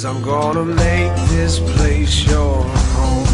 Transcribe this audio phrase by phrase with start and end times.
[0.00, 3.26] Cause I'm gonna make this place your home.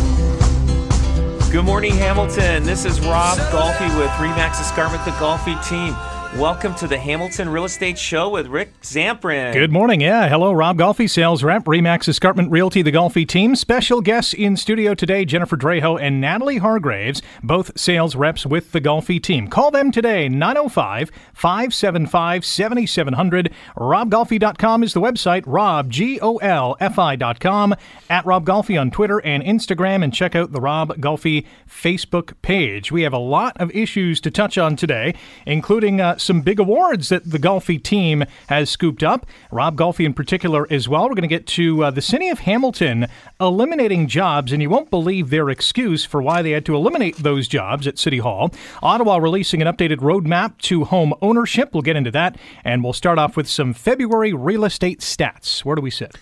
[1.52, 2.64] Good morning, Hamilton.
[2.64, 5.94] This is Rob Golfi with Remax Escarpment, the Golfi team.
[6.34, 9.54] Welcome to the Hamilton Real Estate Show with Rick Zamperin.
[9.54, 10.02] Good morning.
[10.02, 13.56] Yeah, hello, Rob Golfi, sales rep, Remax Escarpment Realty, the Golfi team.
[13.56, 18.82] Special guests in studio today, Jennifer Draho and Natalie Hargraves, both sales reps with the
[18.82, 19.48] Golfi team.
[19.48, 23.50] Call them today, 905 575 7700.
[23.78, 27.74] RobGolfi.com is the website, Rob, G O L F I.com,
[28.10, 32.92] at Rob Golfi on Twitter and Instagram, and check out the Rob Golfi Facebook page.
[32.92, 35.14] We have a lot of issues to touch on today,
[35.46, 39.26] including uh, some big awards that the Golfi team has scooped up.
[39.50, 41.04] Rob Golfi in particular as well.
[41.04, 43.06] We're going to get to uh, the city of Hamilton
[43.40, 47.48] eliminating jobs, and you won't believe their excuse for why they had to eliminate those
[47.48, 48.52] jobs at City Hall.
[48.82, 51.70] Ottawa releasing an updated roadmap to home ownership.
[51.72, 55.64] We'll get into that, and we'll start off with some February real estate stats.
[55.64, 56.16] Where do we sit?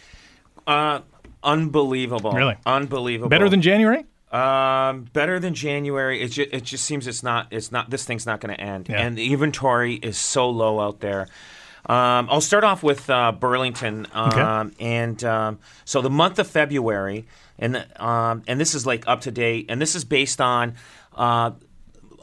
[0.66, 1.00] Uh,
[1.42, 2.32] unbelievable.
[2.32, 2.56] Really?
[2.66, 3.28] Unbelievable.
[3.28, 4.04] Better than January?
[4.34, 6.20] Um, better than January.
[6.20, 7.46] It just, it just seems it's not.
[7.52, 7.88] It's not.
[7.88, 8.88] This thing's not going to end.
[8.88, 9.00] Yeah.
[9.00, 11.28] And the inventory is so low out there.
[11.86, 17.26] Um, I'll start off with uh, Burlington, um, and um, so the month of February,
[17.60, 20.74] and um, and this is like up to date, and this is based on.
[21.14, 21.52] Uh,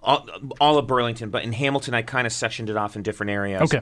[0.03, 0.27] all,
[0.59, 3.61] all of Burlington, but in Hamilton, I kind of sectioned it off in different areas.
[3.61, 3.81] Okay.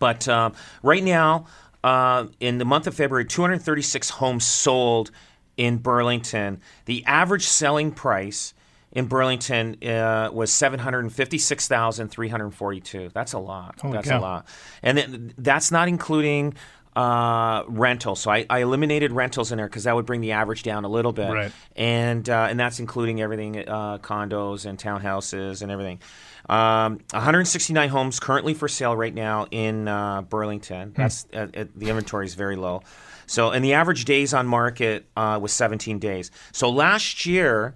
[0.00, 1.46] But um, right now,
[1.84, 5.12] uh, in the month of February, 236 homes sold
[5.56, 6.60] in Burlington.
[6.84, 8.52] The average selling price
[8.92, 13.10] in Burlington uh, was 756,342.
[13.12, 13.80] That's a lot.
[13.80, 14.18] Holy that's cow.
[14.18, 14.46] a lot.
[14.82, 16.54] And then, that's not including
[16.96, 18.20] uh, rentals.
[18.20, 20.88] So I, I eliminated rentals in there because that would bring the average down a
[20.88, 21.30] little bit.
[21.30, 21.52] Right.
[21.76, 26.00] And uh, and that's including everything, uh, condos and townhouses and everything.
[26.48, 30.94] Um, 169 homes currently for sale right now in uh, Burlington.
[30.96, 32.82] That's uh, uh, the inventory is very low.
[33.26, 36.30] So and the average days on market uh, was 17 days.
[36.52, 37.74] So last year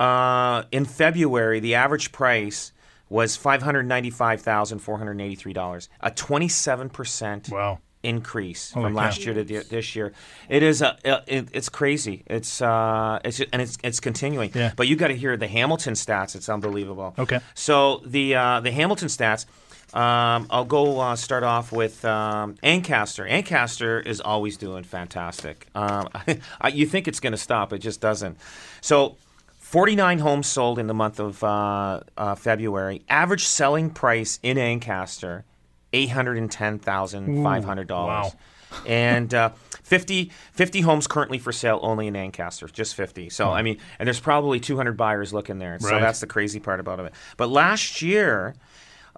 [0.00, 2.72] uh, in February, the average price
[3.08, 7.78] was $595,483, a 27% Wow.
[8.02, 9.00] increase Holy from cow.
[9.00, 10.12] last year to thi- this year.
[10.48, 12.22] It is a it, it's crazy.
[12.26, 14.50] It's uh it's and it's it's continuing.
[14.54, 14.72] Yeah.
[14.76, 16.34] But you got to hear the Hamilton stats.
[16.36, 17.14] It's unbelievable.
[17.18, 17.40] Okay.
[17.54, 19.46] So the uh, the Hamilton stats.
[19.94, 23.24] Um, I'll go uh, start off with um, Ancaster.
[23.26, 25.68] Ancaster is always doing fantastic.
[25.74, 26.08] Um,
[26.60, 28.36] I, you think it's going to stop, it just doesn't.
[28.80, 29.16] So,
[29.60, 33.02] 49 homes sold in the month of uh, uh, February.
[33.08, 35.44] Average selling price in Ancaster,
[35.92, 37.88] $810,500.
[37.90, 38.32] wow.
[38.88, 39.50] And uh,
[39.84, 43.30] 50, 50 homes currently for sale only in Ancaster, just 50.
[43.30, 45.78] So, I mean, and there's probably 200 buyers looking there.
[45.78, 46.00] So Right.
[46.00, 47.12] that's the crazy part about it.
[47.36, 48.56] But last year,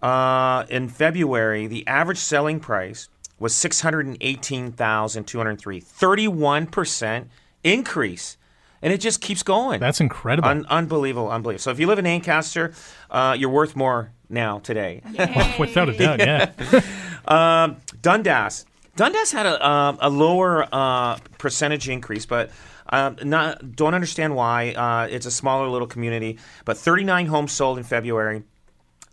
[0.02, 3.08] uh, in February, the average selling price
[3.38, 7.24] was 618203 31%
[7.64, 8.36] increase.
[8.82, 9.80] And it just keeps going.
[9.80, 10.48] That's incredible.
[10.48, 11.62] Un- unbelievable, unbelievable.
[11.62, 12.74] So if you live in Ancaster,
[13.10, 15.02] uh, you're worth more now today.
[15.58, 16.52] Without a doubt, yeah.
[17.26, 18.66] Um, Dundas.
[18.94, 22.52] Dundas had a, um, a lower uh, percentage increase, but
[22.88, 24.74] um, not don't understand why.
[24.74, 28.44] Uh, it's a smaller little community, but 39 homes sold in February.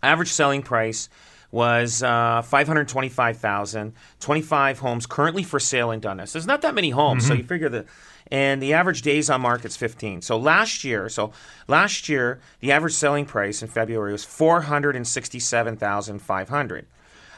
[0.04, 1.08] Average selling price
[1.50, 3.92] was uh, 525,000.
[4.20, 6.32] 25 homes currently for sale in Dundas.
[6.32, 7.84] There's not that many homes, so you figure the
[8.30, 10.22] and the average days on market is 15.
[10.22, 11.32] So last year, so
[11.68, 16.86] last year the average selling price in February was 467,500.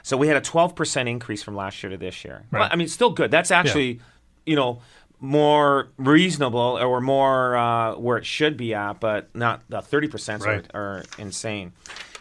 [0.03, 2.45] So we had a 12% increase from last year to this year.
[2.53, 2.61] Right.
[2.61, 3.31] Well, I mean, still good.
[3.33, 4.01] That's actually,
[4.45, 4.81] you know,
[5.19, 10.65] more reasonable or more uh, where it should be at, but not the 30% Right.
[10.73, 11.73] are, are insane.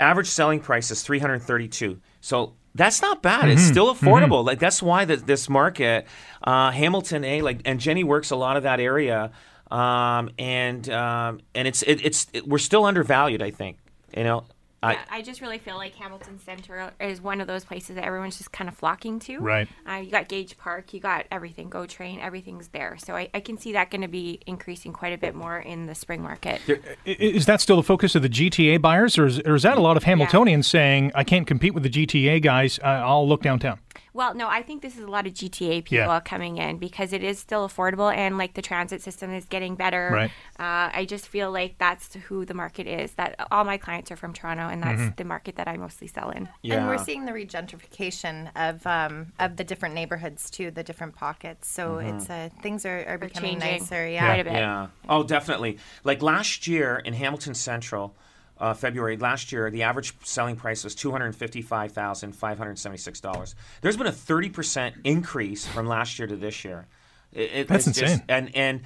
[0.00, 2.00] Average selling price is 332.
[2.20, 3.48] So that's not bad.
[3.48, 4.44] It's still affordable.
[4.44, 6.06] Like that's why the, this market,
[6.44, 9.32] uh, Hamilton A, like and Jenny works a lot of that area,
[9.70, 13.42] um, and um, and it's it, it's it, we're still undervalued.
[13.42, 13.78] I think
[14.16, 14.44] you know.
[14.82, 18.04] I, Yeah, I just really feel like Hamilton Center is one of those places that
[18.04, 19.38] everyone's just kind of flocking to.
[19.38, 19.68] Right.
[19.88, 22.96] Uh, you got Gage Park, you got everything, Go Train, everything's there.
[22.98, 25.86] So I, I can see that going to be increasing quite a bit more in
[25.86, 26.60] the spring market.
[27.04, 29.80] Is that still the focus of the GTA buyers, or is, or is that a
[29.80, 33.80] lot of Hamiltonians saying, I can't compete with the GTA guys, I'll look downtown?
[34.12, 36.20] Well, no, I think this is a lot of GTA people Yeah.
[36.20, 40.10] coming in because it is still affordable and like the transit system is getting better.
[40.12, 40.30] Right.
[40.58, 43.12] Uh, I just feel like that's who the market is.
[43.12, 45.14] That all my clients are from Toronto, and that's Mm-hmm.
[45.16, 46.48] the market that I mostly sell in.
[46.62, 46.76] yeah.
[46.78, 51.68] And we're seeing the regentrification of um, of the different neighborhoods too, the different pockets.
[51.68, 52.16] So Mm-hmm.
[52.18, 53.80] it's uh, things are, are becoming changing.
[53.82, 53.96] nicer.
[54.04, 54.34] Quite Yeah.
[54.34, 54.52] a bit.
[54.52, 54.86] Yeah.
[55.08, 55.78] Oh, definitely.
[56.04, 58.14] Like last year in Hamilton Central,
[58.60, 62.78] uh, February last year, the average selling price was two hundred fifty-five thousand five hundred
[62.78, 63.54] seventy-six dollars.
[63.82, 66.86] There's been a thirty percent increase from last year to this year.
[67.32, 68.26] It, it- That's it's just- insane.
[68.28, 68.80] and and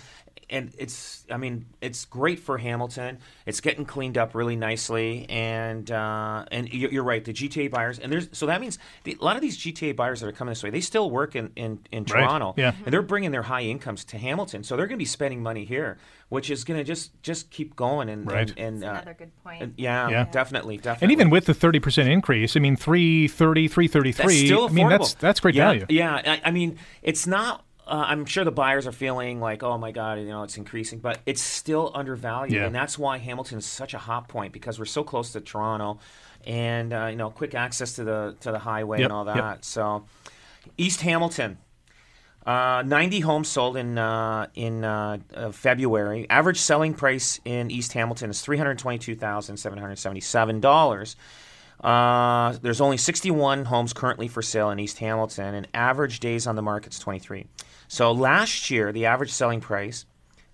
[0.53, 3.19] and it's I mean it's great for Hamilton.
[3.47, 7.25] It's getting cleaned up really nicely, and uh, and you're, you're right.
[7.25, 10.21] The GTA buyers and there's so that means the, a lot of these GTA buyers
[10.21, 12.21] that are coming this way, they still work in in, in Right.
[12.23, 12.73] Toronto, Yeah.
[12.85, 15.65] and they're bringing their high incomes to Hamilton, so they're going to be spending money
[15.65, 18.51] here, which is going to just just keep going and Right.
[18.51, 19.63] and, and That's uh, another good point.
[19.63, 20.25] and- yeah, Yeah.
[20.31, 21.05] definitely, definitely.
[21.07, 24.71] And even with the 30% increase, I mean, 330, 333, still affordable.
[24.71, 25.87] I mean, that's, that's great yeah, value.
[25.89, 27.65] Yeah, I, I mean, it's not.
[27.87, 31.01] Uh, I'm sure the buyers are feeling like, oh my god, you know, it's increasing,
[31.01, 32.67] but it's still undervalued, Yeah.
[32.67, 35.99] and that's why Hamilton is such a hot point because we're so close to Toronto,
[36.47, 39.35] and uh, you know, quick access to the to the highway Yep, and all yep.
[39.37, 39.65] that.
[39.65, 40.05] So,
[40.79, 41.59] East Hamilton.
[42.45, 46.27] Uh, 90 homes sold in uh, in uh, uh, February.
[46.29, 51.15] Average selling price in East Hamilton is three hundred twenty-two thousand seven hundred seventy-seven dollars.
[51.83, 56.55] Uh, there's only 61 homes currently for sale in East Hamilton, and average days on
[56.55, 57.47] the market is 23.
[57.93, 60.07] So last year, the average selling price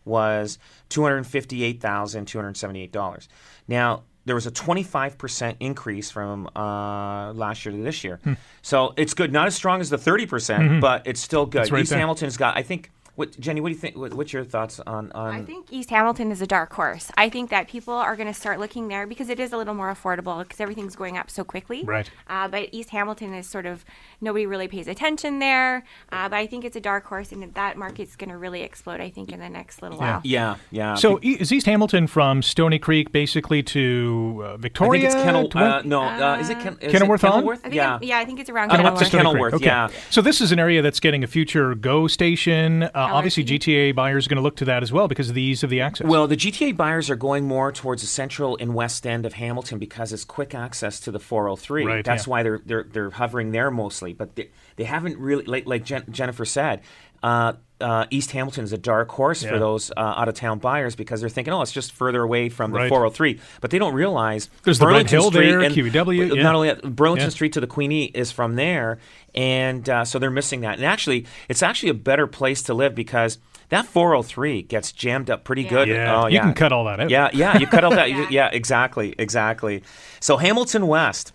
[0.05, 0.59] was
[0.91, 3.29] $258,278.
[3.69, 8.19] Now, there was a 25% increase from uh, last year to this year.
[8.61, 9.33] So it's good.
[9.33, 11.71] Not as strong as the 30%, but it's still good.
[11.71, 12.01] Right East there.
[12.01, 13.97] Hamilton's got, I think, what, Jenny, what do you think?
[13.97, 15.11] What, what's your thoughts on.
[15.13, 17.11] on I think East Hamilton is a dark horse.
[17.17, 19.75] I think that people are going to start looking there because it is a little
[19.75, 21.83] more affordable because everything's going up so quickly.
[21.83, 22.09] Right.
[22.29, 23.85] Uh, but East Hamilton is sort of
[24.21, 25.85] nobody really pays attention there.
[26.13, 29.01] Uh, but I think it's a dark horse, and that market's going to really explode.
[29.01, 30.13] I think in the next little Yeah.
[30.13, 30.21] while.
[30.23, 30.95] yeah, yeah.
[30.95, 35.03] So e- is East Hamilton from Stony Creek basically to uh, I Victoria?
[35.11, 35.51] think it's Kennel.
[35.55, 37.31] Uh, no, uh, is it, Ken, is Kenilworth it?
[37.31, 37.67] Kenilworth?
[37.67, 37.91] I yeah.
[37.95, 39.53] I'm- yeah, I think it's around I don't know Up what to the Kenilworth.
[39.55, 39.65] Kenilworth, okay.
[39.67, 39.89] yeah.
[40.11, 42.89] So this is an area that's getting a future Go station.
[43.15, 43.45] Obviously.
[43.45, 45.71] GTA buyers are going to look to that as well because of the ease of
[45.71, 46.07] the access.
[46.07, 49.79] Well, the GTA buyers are going more towards the central and west end of Hamilton
[49.79, 51.85] because it's quick access to the 403.
[51.85, 52.31] Right, That's yeah.
[52.31, 54.13] why they're they're they're hovering there mostly.
[54.13, 56.83] But they, they haven't really like like Jen, Jennifer said.
[57.23, 59.51] Uh, uh, East Hamilton is a dark horse Yeah.
[59.51, 62.49] for those uh, out of town buyers because they're thinking, oh, it's just further away
[62.49, 62.89] from the Right.
[62.89, 63.39] 403.
[63.61, 66.43] But they don't realize There's the Red Burlington Hill Street there, and- QEW, yeah.
[66.43, 67.31] Not only that, Burlington Yeah.
[67.31, 68.99] Street to the Queenie is from there,
[69.35, 70.77] and uh, so they're missing that.
[70.77, 73.39] And actually, it's actually a better place to live because
[73.69, 75.89] that 403 gets jammed up pretty good.
[75.89, 77.11] Yeah, Oh, you can cut all that out.
[77.11, 78.09] Yeah, yeah, you cut out that.
[78.11, 78.27] Yeah.
[78.31, 79.83] yeah, exactly, exactly.
[80.21, 81.33] So Hamilton West,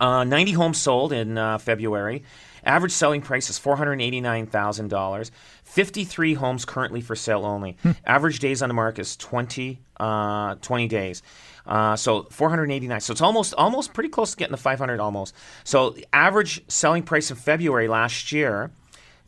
[0.00, 2.22] uh, 90 homes sold in uh, February.
[2.64, 5.30] Average selling price is $489,000.
[5.64, 7.76] 53 homes currently for sale only.
[7.82, 7.92] Hmm.
[8.04, 11.22] Average days on the market is 20, uh, 20 days.
[11.66, 13.00] Uh, so 489.
[13.00, 15.34] So it's almost almost pretty close to getting the 500 almost.
[15.64, 18.72] So the average selling price in February last year,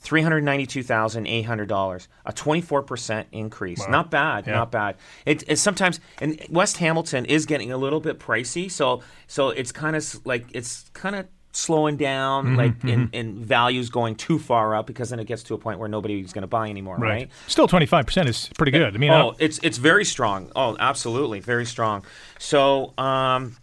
[0.04, 3.86] $392,800, a 24% increase.
[3.88, 4.54] Not bad, Yeah.
[4.54, 4.96] not bad.
[5.24, 9.70] It, it's sometimes, and West Hamilton is getting a little bit pricey, so so it's
[9.72, 14.38] kind of like, it's kind of slowing down, Mm-hmm, like in, in values going too
[14.38, 16.96] far up because then it gets to a point where nobody's going to buy anymore,
[16.96, 17.08] right?
[17.08, 17.30] right.
[17.46, 18.94] Still, 25% is pretty good.
[18.94, 20.50] I mean, Oh, uh, it's it's very strong.
[20.56, 22.04] Oh, absolutely, very strong.
[22.38, 23.56] So, um,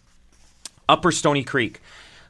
[0.88, 1.80] Upper Stony Creek.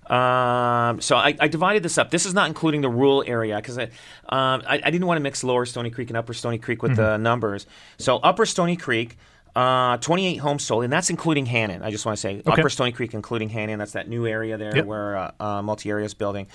[0.07, 2.11] Um, so I, I divided this up.
[2.11, 3.85] This is not including the rural area because I,
[4.29, 6.97] um, I I didn't want to mix Lower Stony Creek and Upper Stony Creek with
[6.97, 7.67] the numbers.
[7.99, 9.17] So Upper Stony Creek.
[9.57, 11.83] Uh, 28 homes sold, and that's including Hannon.
[11.83, 12.61] I just want to say Okay.
[12.61, 13.79] Upper Stony Creek, including Hannon.
[13.79, 14.87] That's that new area there Yep.
[14.87, 16.47] where uh, uh, multi-area is building.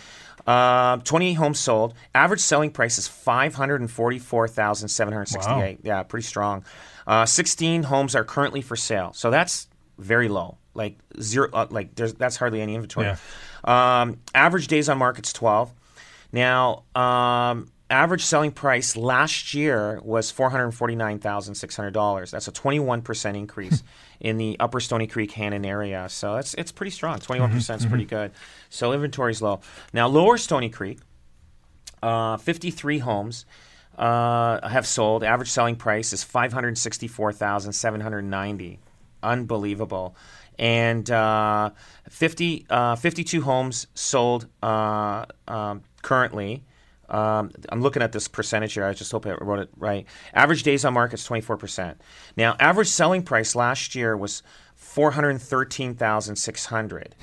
[0.48, 1.94] Uh, 28 homes sold.
[2.14, 5.80] Average selling price is 544,768.
[5.84, 6.64] Yeah, pretty strong.
[7.08, 10.58] Uh, 16 homes are currently for sale, so that's very low.
[10.74, 11.50] Like zero.
[11.54, 13.14] Uh, like there's that's hardly any inventory.
[13.64, 15.72] Um, average days on market's 12.
[16.34, 21.92] Now, um, average selling price last year was four hundred forty nine thousand six hundred
[21.94, 22.32] dollars.
[22.32, 23.84] That's a twenty one percent increase
[24.20, 26.08] in the Upper Stony Creek Hannon area.
[26.10, 27.20] So that's it's pretty strong.
[27.20, 28.32] Twenty one percent is pretty good.
[28.70, 29.62] So inventory's low.
[29.94, 31.00] Now Lower Stony Creek,
[32.02, 33.46] uh, fifty three homes.
[33.98, 35.24] Uh, have sold.
[35.24, 38.80] Average selling price is five hundred sixty-four thousand seven hundred ninety.
[39.24, 40.16] Unbelievable.
[40.58, 41.72] And uh,
[42.10, 46.64] 50, uh, 52 homes sold uh, um, currently.
[47.10, 48.86] Um, I'm looking at this percentage here.
[48.86, 50.06] I just hope I wrote it right.
[50.34, 51.96] Average days on market is 24%.
[52.38, 54.44] Now, average selling price last year was
[54.76, 57.16] 413,600.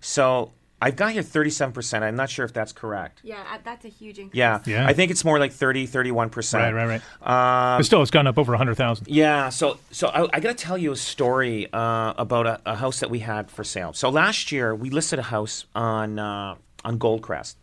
[0.00, 2.02] so I've got here 37%.
[2.02, 3.20] I'm not sure if that's correct.
[3.24, 4.38] Yeah, uh, that's a huge increase.
[4.38, 4.60] Yeah.
[4.66, 4.86] Yeah.
[4.86, 6.54] I think it's more like 30, 31%.
[6.54, 7.00] Right, right, right.
[7.22, 9.08] Um, but still, it's gone up over 100,000.
[9.08, 12.74] yeah, so so I, I got to tell you a story uh, about a, a
[12.76, 13.92] house that we had for sale.
[13.94, 17.54] So last year we listed a house on uh, on Goldcrest,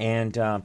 [0.00, 0.62] and um,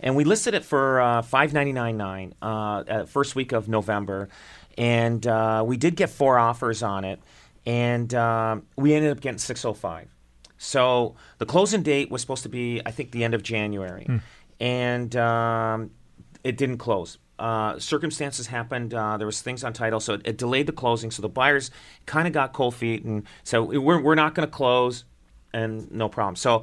[0.00, 4.28] and we listed it for uh, five ninety nine nine uh, first week of November,
[4.76, 7.20] and uh, we did get four offers on it,
[7.64, 10.08] and um, we ended up getting six oh five.
[10.58, 14.06] So the closing date was supposed to be, I think, the end of January,
[14.60, 15.90] and um,
[16.44, 17.18] it didn't close.
[17.38, 18.94] Uh, circumstances happened.
[18.94, 21.10] Uh, there was things on title, so it, it delayed the closing.
[21.10, 21.72] So the buyers
[22.06, 25.04] kind of got cold feet, and so we're we're not going to close,
[25.52, 26.36] and no problem.
[26.36, 26.62] So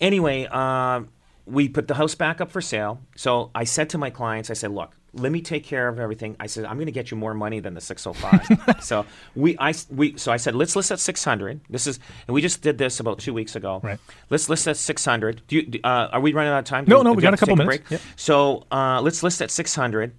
[0.00, 1.02] anyway, uh,
[1.46, 3.00] we put the house back up for sale.
[3.16, 6.36] So I said to my clients, I said, look, let me take care of everything.
[6.40, 8.82] I said, I'm going to get you more money than the 605.
[8.82, 11.60] so we, I, we, so I said, let's list at 600.
[11.68, 13.80] This is, and we just did this about two weeks ago.
[13.82, 13.98] Right.
[14.30, 15.42] Let's list at 600.
[15.48, 16.84] Do you, uh, are we running out of time?
[16.86, 17.78] No, Do- no, we got a couple minutes.
[17.78, 17.90] break?
[17.90, 18.00] Yep.
[18.16, 20.14] So uh, let's list at 600.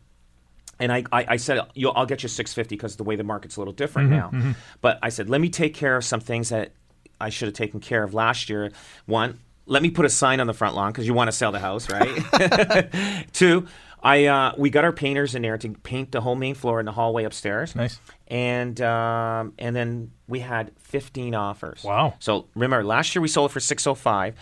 [0.79, 3.55] And I, I, I said, You'll, I'll get you 650 because the way the market's
[3.55, 4.55] a little different Mm-hmm, now.
[4.81, 6.73] But I said, let me take care of some things that
[7.21, 8.71] I should have taken care of last year.
[9.05, 11.51] One, let me put a sign on the front lawn because you want to sell
[11.51, 13.25] the house, right?
[13.33, 13.67] Two,
[14.01, 16.87] I uh, we got our painters in there to paint the whole main floor and
[16.87, 17.75] the hallway upstairs.
[17.75, 17.99] Nice.
[18.27, 21.83] And um, and then we had 15 offers.
[21.83, 22.15] Wow.
[22.19, 24.35] So remember, last year we sold it for 605.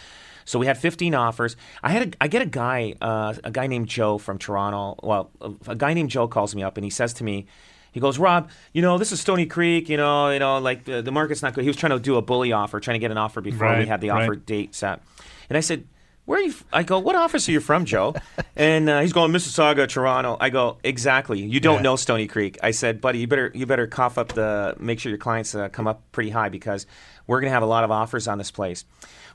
[0.45, 1.55] So we had 15 offers.
[1.83, 4.95] I had a, I get a guy uh, a guy named Joe from Toronto.
[5.03, 7.45] Well, a, a guy named Joe calls me up and he says to me,
[7.91, 9.89] he goes, Rob, you know this is Stony Creek.
[9.89, 11.63] You know, you know, like the, the market's not good.
[11.63, 13.85] He was trying to do a bully offer, trying to get an offer before we
[13.85, 14.23] had the right.
[14.23, 15.01] offer date set.
[15.49, 15.85] And I said,
[16.25, 16.51] where are you?
[16.51, 18.13] f-" I go, what office are you from, Joe?
[18.55, 20.37] and uh, he's going, Mississauga, Toronto.
[20.39, 21.41] I go, exactly.
[21.41, 21.81] You don't Yeah.
[21.81, 22.57] know Stony Creek.
[22.63, 25.67] I said, buddy, you better you better cough up the, make sure your clients uh,
[25.69, 26.85] come up pretty high because
[27.27, 28.85] we're gonna have a lot of offers on this place.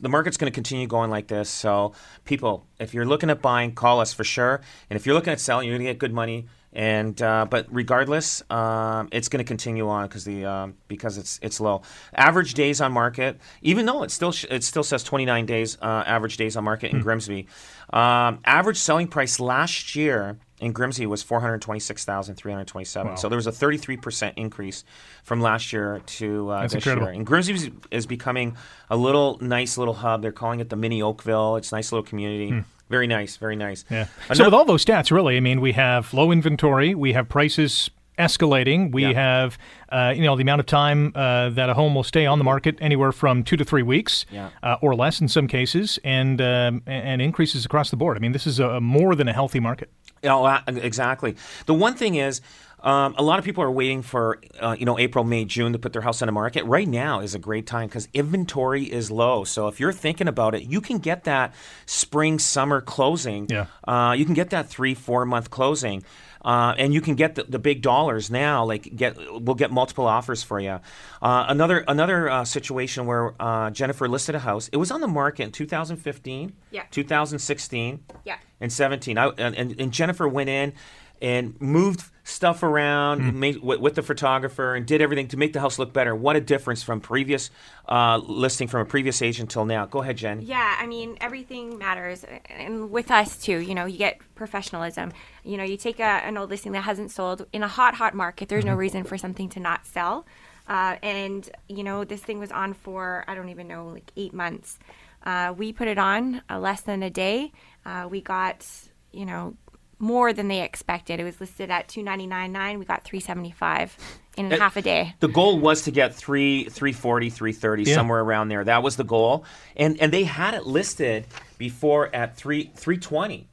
[0.01, 1.49] the market's going to continue going like this.
[1.49, 4.61] So people, if you're looking at buying, call us for sure.
[4.91, 6.47] And if you're looking at selling, you're going to get good money.
[6.73, 11.41] And uh, but regardless, um, it's going to continue on because the um, because it's
[11.43, 11.83] it's low.
[12.15, 16.05] Average days on market, even though it still sh- it still says 29 days uh,
[16.07, 17.47] average days on market in Grimsby.
[17.91, 23.17] Um, average selling price last year in Grimsby was 426,327.
[23.17, 24.85] So there was a 33% increase
[25.25, 27.07] from last year to uh, this incredible.
[27.09, 27.15] year.
[27.15, 28.57] And Grimsby is, is becoming
[28.91, 30.23] a little nice little hub.
[30.23, 31.57] They're calling it the mini Oakville.
[31.57, 32.65] It's a nice little community.
[32.89, 33.83] Very nice, very nice.
[33.83, 33.95] Hmm.
[33.95, 34.07] Yeah.
[34.33, 37.91] So with all those stats, really, I mean, we have low inventory, we have prices
[38.19, 39.13] escalating, we Yeah.
[39.13, 39.59] have
[39.91, 42.45] uh, you know the amount of time uh, that a home will stay on the
[42.45, 44.49] market anywhere from two to three weeks, Yeah.
[44.63, 48.17] uh, or less in some cases, and um, and increases across the board.
[48.17, 49.91] I mean, this is a more than a healthy market.
[50.25, 51.37] Oh, uh, exactly.
[51.67, 52.41] The one thing is,
[52.83, 55.79] um, a lot of people are waiting for uh, you know April, May, June to
[55.79, 56.65] put their house on the market.
[56.65, 59.45] Right now is a great time because inventory is low.
[59.45, 61.55] So if you're thinking about it, you can get that
[61.87, 63.47] spring, summer closing.
[63.51, 63.67] Yeah.
[63.87, 66.05] Uh, you can get that three, four month closing.
[66.41, 68.65] Uh, and you can get the, the big dollars now.
[68.65, 70.79] Like get, we'll get multiple offers for you.
[71.21, 74.69] Uh, another another uh, situation where uh, Jennifer listed a house.
[74.73, 76.85] It was on the market in 2015, Yeah.
[76.93, 78.37] 2016, Yeah.
[78.61, 79.19] and 17.
[79.19, 80.75] I, and, and, and Jennifer went in
[81.21, 85.61] and moved stuff around made, with, with the photographer and did everything to make the
[85.61, 86.15] house look better.
[86.15, 87.51] What a difference from previous
[87.89, 89.87] uh, listing from a previous agent till now.
[89.87, 90.43] Go ahead, Jen.
[90.43, 93.59] Yeah, I mean everything matters, and with us too.
[93.59, 95.13] You know, you get professionalism.
[95.43, 98.15] You know, you take a, an old listing that hasn't sold in a hot, hot
[98.15, 98.49] market.
[98.49, 100.27] There's no reason for something to not sell.
[100.69, 104.35] Uh, and you know, this thing was on for I don't even know, like eight
[104.35, 104.79] months.
[105.25, 107.53] Uh, we put it on uh, less than a day.
[107.87, 108.67] Uh, we got
[109.13, 109.57] you know
[109.99, 111.21] more than they expected.
[111.21, 112.79] It was listed at two ninety nine nine.
[112.79, 113.97] We got three seventy five
[114.37, 115.15] in Uh, half a day.
[115.21, 117.95] The goal was to get three, 340, 330, Yeah.
[117.97, 118.63] somewhere around there.
[118.65, 119.45] That was the goal.
[119.77, 121.27] And and they had it listed
[121.59, 123.49] before at three 320.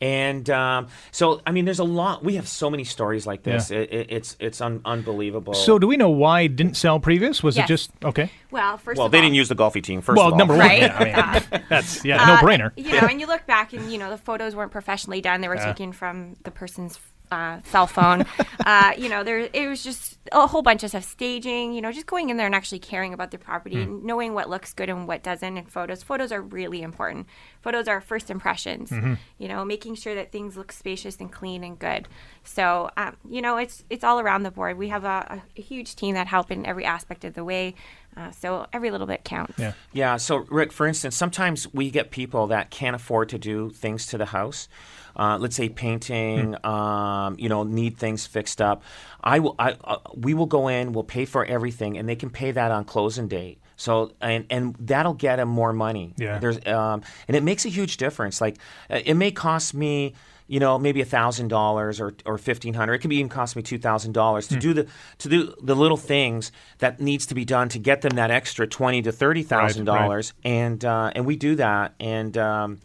[0.00, 2.24] And um, so, I mean, there's a lot.
[2.24, 3.70] We have so many stories like this.
[3.70, 3.80] Yeah.
[3.80, 5.52] It, it, it's it's un- unbelievable.
[5.52, 7.42] So do we know why it didn't sell previous?
[7.42, 7.66] Was Yes.
[7.66, 8.30] it just okay?
[8.50, 10.16] Well, first well, of they all, didn't use the golfi team first.
[10.16, 10.38] well, of all.
[10.38, 10.80] number one, Right?
[10.80, 12.72] yeah, I mean, that's yeah, Uh, no brainer.
[12.76, 15.42] You know, and you look back and, you know, the photos weren't professionally done.
[15.42, 16.98] They were taken from the person's
[17.30, 18.24] uh, cell phone.
[18.66, 21.90] uh, you know, there it was just a whole bunch of stuff, staging, you know,
[21.90, 24.90] just going in there and actually caring about the property and knowing what looks good
[24.90, 26.02] and what doesn't in photos.
[26.02, 27.26] Photos are really important.
[27.62, 28.92] Photos are first impressions,
[29.38, 32.06] you know, making sure that things look spacious and clean and good.
[32.44, 34.76] So, um, you know, it's it's all around the board.
[34.76, 37.74] We have a, a huge team that help in every aspect of the way.
[38.16, 39.58] Uh, so every little bit counts.
[39.58, 39.72] Yeah.
[39.92, 40.16] Yeah.
[40.16, 44.18] So, Rick, for instance, sometimes we get people that can't afford to do things to
[44.18, 44.68] the house.
[45.16, 48.82] Uh, let's say painting, um, you know, need things fixed up.
[49.22, 49.54] I will.
[49.58, 50.92] I, uh, we will go in.
[50.92, 53.60] We'll pay for everything, and they can pay that on closing date.
[53.76, 56.14] So and and that'll get them more money.
[56.18, 56.38] Yeah.
[56.38, 58.40] There's um, and it makes a huge difference.
[58.40, 58.58] Like
[58.90, 60.14] uh, it may cost me.
[60.48, 62.94] You know, maybe a thousand dollars or or fifteen hundred.
[62.94, 65.96] It could even cost me two thousand dollars to do the to do the little
[65.96, 69.84] things that needs to be done to get them that extra twenty to thirty thousand
[69.86, 70.02] Right, right.
[70.02, 72.80] dollars, and uh, and we do that, and um,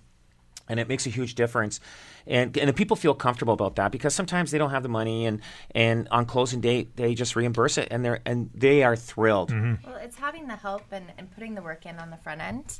[0.69, 1.79] and it makes a huge difference.
[2.27, 5.25] And, and the people feel comfortable about that because sometimes they don't have the money
[5.25, 5.41] and,
[5.73, 9.51] and on closing date they just reimburse it and they're and they are thrilled.
[9.51, 9.87] Mm-hmm.
[9.87, 12.79] Well, it's having the help and, and putting the work in on the front end,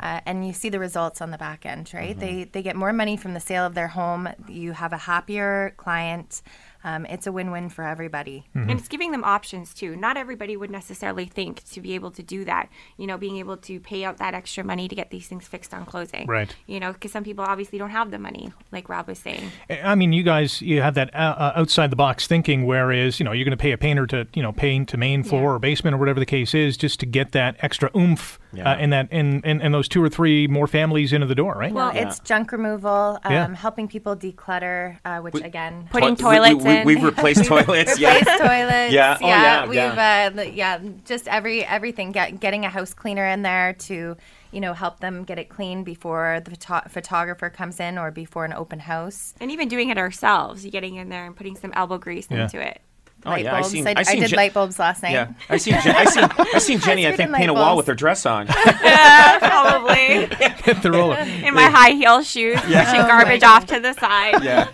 [0.00, 2.18] uh, and you see the results on the back end, right?
[2.18, 4.28] They they get more money from the sale of their home.
[4.48, 6.42] You have a happier client.
[6.84, 8.44] Um, it's a win-win for everybody.
[8.54, 8.70] Mm-hmm.
[8.70, 9.96] And it's giving them options too.
[9.96, 12.68] Not everybody would necessarily think to be able to do that.
[12.96, 15.74] You know, being able to pay out that extra money to get these things fixed
[15.74, 16.26] on closing.
[16.26, 16.54] Right.
[16.66, 19.50] You know, because some people obviously don't have the money, like Rob was saying.
[19.70, 23.24] I mean, you guys, you have that uh, uh, outside the box thinking, whereas you
[23.24, 25.48] know you're going to pay a painter to you know paint to main floor Yeah.
[25.48, 28.70] or basement or whatever the case is, just to get that extra oomph Yeah.
[28.70, 31.54] uh, and that and, and and those two or three more families into the door,
[31.54, 31.72] right?
[31.72, 33.54] Well, It's junk removal, um, Yeah.
[33.54, 36.75] helping people declutter, uh, which again, Putting Toi- we- toilets we, in.
[36.84, 37.92] We, have replaced toilets.
[37.98, 38.36] replace yeah.
[38.38, 38.92] toilets.
[38.92, 39.18] Yeah.
[39.20, 40.30] Oh, yeah, we've yeah.
[40.36, 42.12] Uh, yeah, just every everything.
[42.12, 44.16] Get, getting a house cleaner in there to
[44.52, 48.44] you know help them get it clean before the photo- photographer comes in or before
[48.44, 49.34] an open house.
[49.40, 52.44] And even doing it ourselves, getting in there and putting some elbow grease Yeah.
[52.44, 52.80] into it.
[53.24, 53.72] Oh, light yeah, I bulbs.
[53.72, 55.12] seen- I, I I seen did Je- light bulbs last night.
[55.12, 57.06] Yeah, I seen Je- I seen I seen Jenny.
[57.06, 57.78] I Ice think cream paint a light wall bulbs.
[57.78, 58.46] with her dress on.
[59.40, 60.26] Probably.
[60.62, 61.16] Hit the roller.
[61.18, 64.44] in my high heel shoes, pushing garbage off to the side.
[64.44, 64.68] yeah.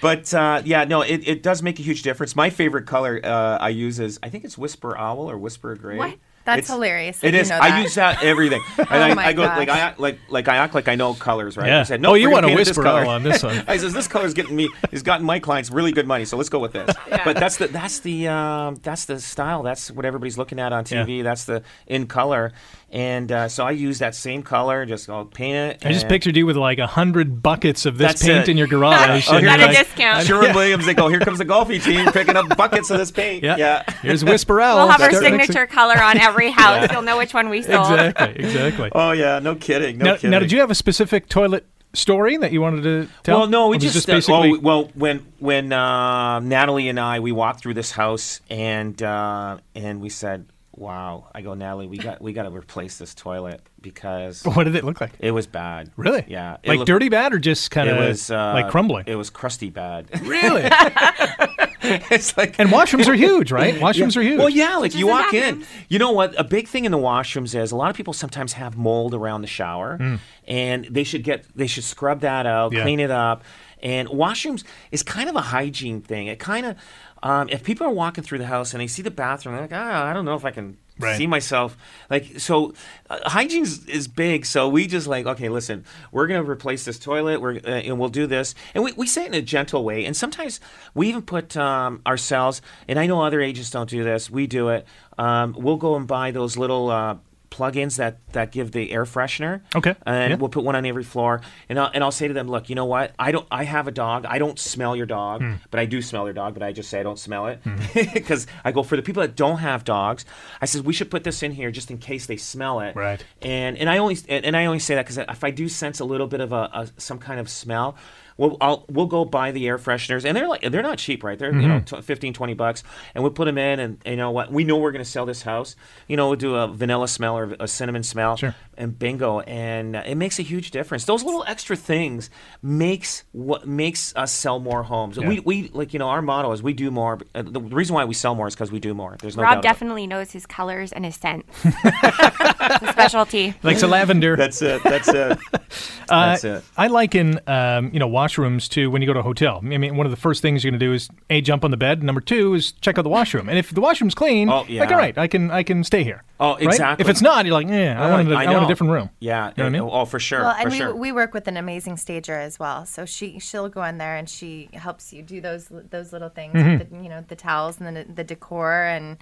[0.00, 2.36] But uh, yeah, no, it, it does make a huge difference.
[2.36, 5.96] My favorite color uh, I use is I think it's Whisper Owl or Whisper Gray.
[5.98, 6.14] What?
[6.44, 7.50] That's It's- hilarious that It you is.
[7.50, 8.62] know I use that everything.
[8.78, 9.68] And I, my I go like.
[9.68, 11.66] I act like like I act like I know colors, right?
[11.66, 11.80] Yeah.
[11.80, 13.04] I said, Oh, no, you wanna gonna paint it this whisper color.
[13.04, 13.62] on this one.
[13.68, 14.70] I says this color's getting me.
[14.90, 16.94] Has gotten my clients really good money, so let's go with this.
[17.24, 19.62] But that's the that's the um, that's the style.
[19.62, 21.22] That's what everybody's looking at on TV.
[21.22, 22.52] That's the in color,
[22.90, 24.86] and uh, so I use that same color.
[24.86, 25.86] Just I'll paint it.
[25.86, 28.48] I just pictured you with like a hundred buckets of this paint it.
[28.50, 29.28] in your garage.
[29.28, 30.26] Oh, and you're you're a like, discount.
[30.26, 30.86] Sherwin Williams.
[30.86, 31.08] They go.
[31.08, 33.44] Here comes the golfi team picking up buckets of this paint.
[33.44, 33.56] yeah.
[33.56, 33.82] yeah.
[34.02, 34.76] Here's Whisper Owl.
[34.76, 36.88] We'll have our Start mixing- signature color on every house.
[36.90, 37.92] You'll know which one we sold.
[37.92, 38.44] Exactly.
[38.44, 38.90] Exactly.
[38.94, 39.38] Oh yeah.
[39.38, 39.98] No kidding.
[39.98, 40.30] No now, kidding.
[40.30, 43.40] now, did you have a specific toilet story that you wanted to tell?
[43.40, 44.52] Well, no, Or we was it just, uh, basically.
[44.52, 49.58] oh, well when when uh, Natalie and I we walked through this house and uh,
[49.74, 50.46] and we said,
[50.78, 54.74] "Wow!" I go, Natalie, we got we got to replace this toilet because what did
[54.76, 55.12] it look like?
[55.18, 55.90] it was bad.
[55.96, 56.24] Really?
[56.28, 56.56] Yeah.
[56.62, 59.04] It Like looked- dirty bad or just kind It of was uh, like crumbling?
[59.06, 60.08] It was crusty bad.
[60.26, 60.62] really?
[61.82, 63.74] it's like and washrooms are huge, right?
[63.76, 64.38] Washrooms are huge.
[64.38, 65.64] Well, yeah, like you in walk in.
[65.88, 66.38] You know what?
[66.38, 69.42] A big thing in the washrooms is a lot of people sometimes have mold around
[69.42, 72.76] the shower, and they should get they should scrub that out, Hmm.
[72.78, 72.82] Yeah.
[72.82, 73.42] clean it up.
[73.80, 76.26] And washrooms is kind of a hygiene thing.
[76.26, 76.74] It kind of
[77.22, 79.72] um, if people are walking through the house and they see the bathroom, they're like,
[79.72, 80.76] ah, I don't know if I can.
[81.00, 81.16] Right.
[81.16, 81.76] See myself
[82.10, 82.74] like so.
[83.08, 85.48] Uh, hygiene is big, so we just like okay.
[85.48, 87.40] Listen, we're gonna replace this toilet.
[87.40, 90.04] We're uh, and we'll do this, and we, we say it in a gentle way.
[90.04, 90.58] And sometimes
[90.94, 92.62] we even put um, ourselves.
[92.88, 94.28] And I know other agents don't do this.
[94.28, 94.88] We do it.
[95.16, 97.18] Um, we'll go and buy those little uh,
[97.50, 99.60] plugins that that give the air freshener.
[99.74, 99.94] Okay.
[100.04, 100.36] And Yeah.
[100.36, 101.40] we'll put one on every floor.
[101.68, 103.12] And I'll, and I'll say to them, look, you know what?
[103.18, 103.46] I don't.
[103.50, 104.26] I have a dog.
[104.26, 105.52] I don't smell your dog, Hmm.
[105.70, 106.54] but I do smell your dog.
[106.54, 107.60] But I just say I don't smell it
[108.14, 110.24] because I go for the people that don't have dogs.
[110.60, 112.94] I says we should put this in here just in case they smell it.
[112.94, 113.24] Right.
[113.42, 116.00] And and I only and, and I only say that because if I do sense
[116.00, 117.96] a little bit of a, a some kind of smell.
[118.38, 121.38] We'll, I'll, we'll go buy the air fresheners, and they're like they're not cheap, right?
[121.38, 122.00] They're you know Mm-hmm.
[122.00, 122.82] 15, 20 bucks,
[123.14, 124.50] and we'll put them in, and you know what?
[124.52, 125.76] We know we're going to sell this house.
[126.06, 128.54] You know, we'll do a vanilla smell or a cinnamon smell, Sure.
[128.76, 131.04] and bingo, and uh, it makes a huge difference.
[131.04, 132.30] Those little extra things
[132.62, 135.16] makes what makes us sell more homes.
[135.16, 135.28] Yeah.
[135.28, 137.18] We, we like you know our motto is we do more.
[137.34, 139.16] Uh, the reason why we sell more is because we do more.
[139.20, 141.44] There's no doubt Rob about definitely knows his colors and his scent.
[141.64, 143.54] it's a specialty.
[143.62, 144.36] like the lavender.
[144.36, 144.82] That's it.
[144.84, 145.38] That's it.
[146.08, 146.64] That's Uh, it.
[146.76, 149.60] I liken, um, you know, washrooms to when you go to a hotel.
[149.62, 151.70] I mean, one of the first things you're going to do is a jump on
[151.70, 152.02] the bed.
[152.02, 153.48] Number two is check out the washroom.
[153.48, 154.84] And if the washroom's clean, Oh, like yeah.
[154.84, 156.22] all right, I can I can stay here.
[156.40, 156.62] Oh, Right?
[156.62, 157.04] exactly.
[157.04, 159.10] If it's not, you're like, yeah, I, wanted a, I, want a different room.
[159.18, 159.48] Yeah.
[159.48, 159.90] You know what I mean?
[159.92, 160.42] Oh, for sure.
[160.42, 160.94] Well, for and we, sure.
[160.94, 162.86] we work with an amazing stager as well.
[162.86, 166.54] So she she'll go in there and she helps you do those those little things,
[166.54, 166.78] Mm-hmm.
[166.78, 169.16] with the, you know, the towels and the the decor and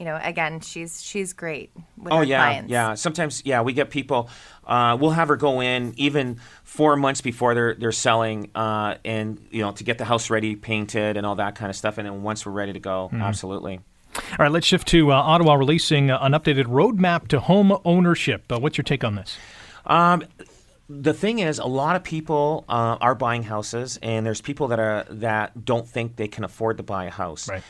[0.00, 2.70] you know, again, she's she's great with Oh her yeah, clients.
[2.70, 2.94] yeah.
[2.94, 4.30] Sometimes, yeah, we get people.
[4.66, 9.38] Uh, we'll have her go in even four months before they're they're selling, uh, and
[9.50, 11.98] you know to get the house ready, painted, and all that kind of stuff.
[11.98, 13.20] And then once we're ready to go, Mm-hmm.
[13.22, 13.80] absolutely.
[14.16, 18.50] All right, let's shift to uh, Ottawa releasing uh, an updated roadmap to home ownership.
[18.50, 19.36] Uh, what's your take on this?
[19.86, 20.24] Um,
[20.88, 24.80] the thing is, a lot of people uh, are buying houses, and there's people that
[24.80, 27.48] are that don't think they can afford to buy a house.
[27.48, 27.62] Right.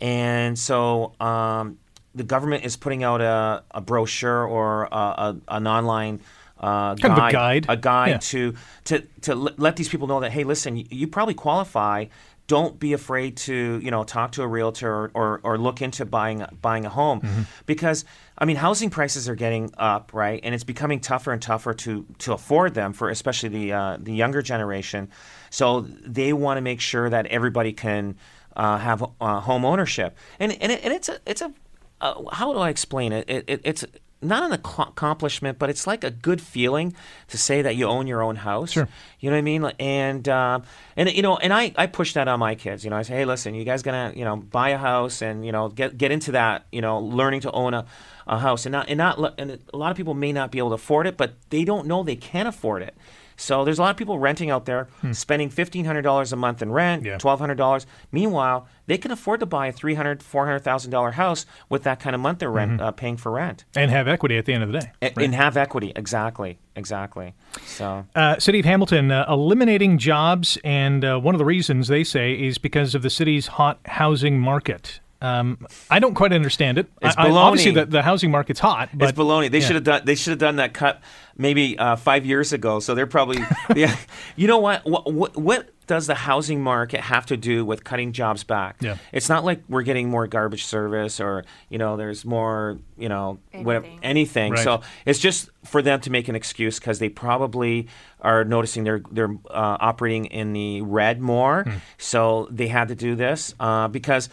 [0.00, 1.78] And so um,
[2.14, 6.20] the government is putting out a, a brochure or a, a, an online
[6.60, 7.66] uh, Kind of a guide.
[7.68, 8.18] a guide Yeah.
[8.18, 12.06] to to to l- let these people know that hey, listen, you, you probably qualify.
[12.48, 16.04] Don't be afraid to you know talk to a realtor or, or, or look into
[16.04, 17.42] buying buying a home Mm-hmm.
[17.66, 18.04] because
[18.38, 22.06] I mean housing prices are getting up right and it's becoming tougher and tougher to
[22.20, 25.10] to afford them for especially the uh, the younger generation.
[25.50, 28.16] So they want to make sure that everybody can
[28.58, 31.52] uh, have uh, home ownership and and, it, and it's a it's a
[32.00, 33.24] uh, how do I explain it?
[33.28, 33.84] it, it it's
[34.20, 36.94] not an ac- accomplishment, but it's like a good feeling
[37.28, 38.72] to say that you own your own house.
[38.72, 38.88] Sure.
[39.20, 39.64] You know what I mean?
[39.78, 40.60] And uh,
[40.96, 42.84] and you know, and I, I push that on my kids.
[42.84, 45.46] You know, I say, hey, listen, you guys gonna you know buy a house and
[45.46, 46.66] you know get get into that.
[46.72, 47.86] You know, learning to own a,
[48.26, 50.70] a house and not and not and a lot of people may not be able
[50.70, 52.96] to afford it, but they don't know they can afford it.
[53.40, 56.60] So there's a lot of people renting out there, spending fifteen hundred dollars a month
[56.60, 57.06] in rent, Hmm.
[57.06, 57.18] Yeah.
[57.18, 57.86] twelve hundred dollars.
[58.12, 61.46] Meanwhile, they can afford to buy a three hundred, four hundred thousand dollar $400,000 house
[61.68, 64.44] with that kind of month they're rent, uh, paying for rent And have equity at
[64.44, 64.92] the end of the day.
[65.02, 65.92] A- and have equity.
[65.94, 67.34] Exactly, exactly.
[67.64, 72.02] So Uh, City of Hamilton uh, eliminating jobs, and uh, one of the reasons they
[72.04, 75.00] say is because of the city's hot housing market.
[75.20, 76.86] Um, I don't quite understand it.
[77.02, 77.74] It's I- I- obviously, baloney.
[77.74, 79.50] the, the housing market's hot, but it's baloney.
[79.50, 79.66] They yeah.
[79.66, 80.02] should have done.
[80.04, 81.00] They should have done that cut
[81.36, 82.78] maybe uh, five years ago.
[82.80, 83.38] So they're probably.
[83.74, 83.96] yeah.
[84.36, 84.84] You know what?
[84.84, 85.12] what?
[85.12, 88.76] What what does the housing market have to do with cutting jobs back?
[88.80, 88.98] Yeah.
[89.10, 93.38] It's not like we're getting more garbage service or you know there's more you know
[93.52, 94.04] whatever Anything.
[94.04, 94.52] anything.
[94.52, 94.62] Right.
[94.62, 97.88] So it's just for them to make an excuse because they probably
[98.20, 101.64] are noticing they're they're uh, operating in the red more.
[101.64, 101.76] Hmm.
[101.96, 104.28] So they had to do this uh, because.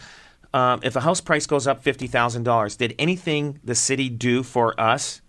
[0.56, 4.42] Um, if a house price goes up fifty thousand dollars, did anything the city do
[4.42, 5.20] for us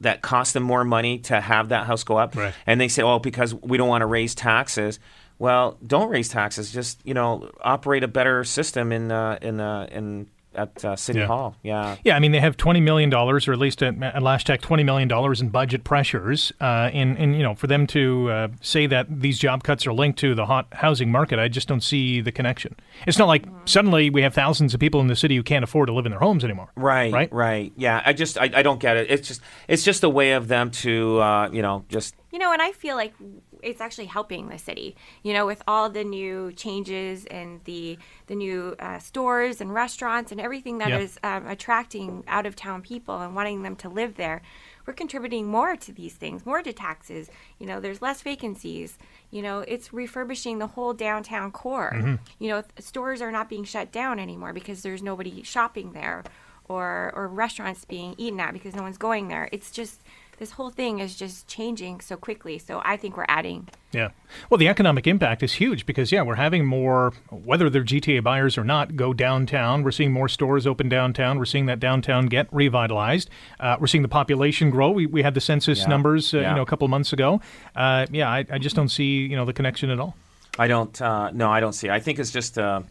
[0.00, 2.36] that cost them more money to have that house go up?
[2.36, 2.54] Right.
[2.64, 5.00] And they say, "Oh, because we don't want to raise taxes."
[5.40, 6.72] Well, don't raise taxes.
[6.72, 10.28] Just you know, operate a better system in uh, in uh, in
[10.58, 11.26] at uh, City Yeah.
[11.26, 11.56] Hall.
[11.62, 11.96] Yeah.
[12.04, 14.60] Yeah, I mean they have twenty million dollars, or at least at, at Last Tech,
[14.60, 16.52] twenty million dollars in budget pressures.
[16.60, 19.92] Uh, and and you know, for them to uh, say that these job cuts are
[19.92, 22.74] linked to the hot housing market, I just don't see the connection.
[23.06, 25.86] It's not like suddenly we have thousands of people in the city who can't afford
[25.86, 26.70] to live in their homes anymore.
[26.76, 27.32] Right, Right?
[27.32, 29.10] right, Yeah, I just I, I don't get it.
[29.10, 32.52] It's just it's just a way of them to uh, you know just You know,
[32.52, 33.14] and I feel like
[33.62, 34.96] it's actually helping the city.
[35.22, 40.32] You know, with all the new changes and the the new uh, stores and restaurants
[40.32, 40.98] and everything that Yeah.
[40.98, 44.42] is um, attracting out of town people and wanting them to live there.
[44.86, 47.30] We're contributing more to these things, more to taxes.
[47.58, 48.96] You know, there's less vacancies.
[49.30, 51.92] You know, it's refurbishing the whole downtown core.
[51.94, 52.14] Mm-hmm.
[52.38, 56.24] You know, th- stores are not being shut down anymore because there's nobody shopping there,
[56.68, 59.48] or or restaurants being eaten at because no one's going there.
[59.52, 60.00] It's just
[60.38, 62.58] this whole thing is just changing so quickly.
[62.58, 63.68] So I think we're adding.
[63.92, 64.10] Yeah.
[64.48, 68.56] Well, the economic impact is huge because, yeah, we're having more, whether they're GTA buyers
[68.56, 69.82] or not, go downtown.
[69.82, 71.38] We're seeing more stores open downtown.
[71.38, 73.30] We're seeing that downtown get revitalized.
[73.58, 74.90] Uh, we're seeing the population grow.
[74.90, 75.86] We, we had the census Yeah.
[75.88, 76.50] numbers, uh, Yeah.
[76.50, 77.40] you know, a couple months ago.
[77.74, 80.14] Uh, yeah, I, I just don't see, you know, the connection at all.
[80.58, 81.00] I don't.
[81.00, 81.88] Uh, no, I don't see.
[81.90, 82.58] I think it's just.
[82.58, 82.82] Uh,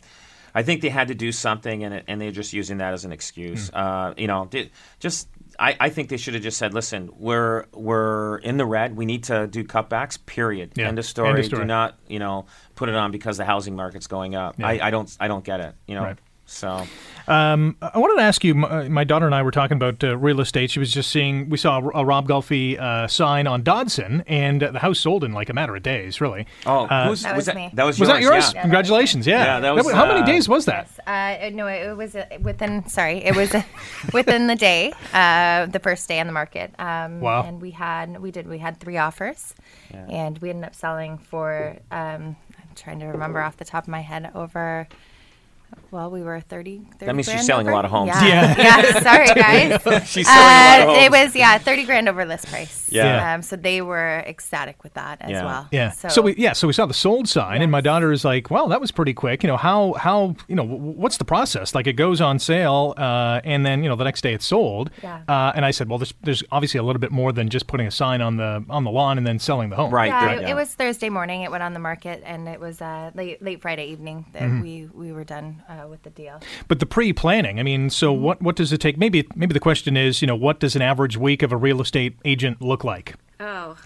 [0.55, 3.11] I think they had to do something, and and they're just using that as an
[3.11, 3.69] excuse.
[3.69, 3.75] Hmm.
[3.77, 4.49] Uh, you know,
[4.99, 5.27] just.
[5.59, 8.95] I, I think they should have just said, "Listen, we're we're in the red.
[8.95, 10.23] We need to do cutbacks.
[10.25, 10.73] Period.
[10.75, 10.87] Yeah.
[10.87, 11.29] End of story.
[11.29, 11.63] End of story.
[11.63, 14.55] Do not, you know, put it on because the housing market's going up.
[14.59, 14.67] Yeah.
[14.67, 15.15] I, I don't.
[15.19, 15.75] I don't get it.
[15.87, 16.03] You know.
[16.03, 16.17] Right.
[16.49, 16.85] So
[17.27, 17.55] I
[17.95, 18.55] wanted to ask you.
[18.55, 20.71] My, my daughter and I were talking about uh, real estate.
[20.71, 21.49] She was just seeing.
[21.49, 25.25] We saw a, a Rob Golfi uh, sign on Dodson, and uh, the house sold
[25.25, 26.21] in like a matter of days.
[26.21, 26.47] Really.
[26.65, 27.55] Oh, Uh, That was was that?
[27.55, 27.69] me.
[27.73, 28.19] That was was yours.
[28.19, 28.53] that yours?
[28.53, 28.61] Yeah.
[28.61, 29.27] Congratulations!
[29.27, 29.43] Yeah.
[29.43, 30.89] Yeah, that was, how many uh, days was that?
[31.05, 32.87] Uh, no, it was uh, within.
[32.87, 33.61] Sorry, it was uh,
[34.13, 36.73] within the day, uh, the first day on the market.
[36.79, 37.43] Um, Wow.
[37.43, 39.53] And we had we did we had three offers,
[39.91, 41.75] and we ended up selling for.
[41.91, 44.87] Um, I'm trying to remember off the top of my head over.
[45.91, 46.79] Well, we were 30.
[46.99, 47.75] 30 That means she's grand selling a over?
[47.75, 48.07] lot of homes.
[48.15, 48.55] Yeah.
[48.57, 48.99] Yeah.
[49.01, 49.27] sorry,
[49.81, 50.07] guys.
[50.09, 52.89] She's selling a lot of Uh, it was yeah, 30 grand over list price.
[52.91, 53.33] Yeah.
[53.33, 55.45] Um, so they were ecstatic with that as Yeah.
[55.45, 55.67] well.
[55.71, 55.91] Yeah.
[55.91, 58.67] So, we yeah, so we saw the sold sign, and my daughter is like, "Well,
[58.69, 61.73] that was pretty quick." You know how how you know w- what's the process?
[61.75, 64.89] Like it goes on sale, uh, and then you know the next day it's sold.
[65.03, 65.21] Yeah.
[65.27, 67.87] Uh, and I said, "Well, there's there's obviously a little bit more than just putting
[67.87, 70.07] a sign on the on the lawn and then selling the home." Right.
[70.07, 70.51] Yeah, right, it, yeah.
[70.51, 71.41] it was Thursday morning.
[71.41, 74.61] It went on the market, and it was uh, late late Friday evening that Mm-hmm.
[74.61, 76.39] we we were done uh, with the deal.
[76.67, 78.23] But the pre-planning, I mean, so Mm-hmm.
[78.23, 78.97] what what does it take?
[78.97, 81.79] Maybe maybe the question is, you know, what does an average week of a real
[81.81, 83.15] estate agent look like?
[83.39, 83.77] Oh.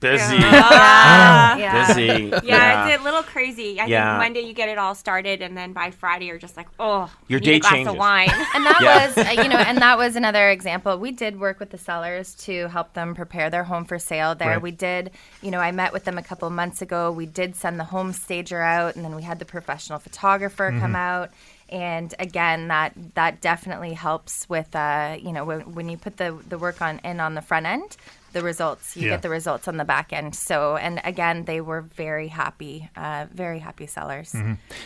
[0.00, 0.36] Busy.
[0.36, 1.86] yeah.
[1.86, 2.32] Busy.
[2.42, 3.78] Yeah, it's a little crazy.
[3.80, 4.12] I Yeah.
[4.18, 7.10] think Monday you get it all started, and then by Friday you're just like, oh,
[7.28, 7.92] Your need day a glass changes.
[7.92, 8.30] of wine.
[8.54, 9.06] And that Yeah.
[9.06, 10.96] was, uh, you know, and that was another example.
[10.98, 14.34] We did work with the sellers to help them prepare their home for sale.
[14.34, 14.62] There, Right.
[14.62, 15.10] we did,
[15.42, 17.12] you know, I met with them a couple of months ago.
[17.12, 20.96] We did send the home stager out, and then we had the professional photographer come
[20.96, 21.30] out.
[21.68, 26.36] And again, that that definitely helps with, uh, you know, when, when you put the
[26.48, 27.96] the work on in on the front end,
[28.32, 29.10] the results you Yeah.
[29.14, 30.34] get the results on the back end.
[30.34, 34.34] So, and again, they were very happy, uh, very happy sellers.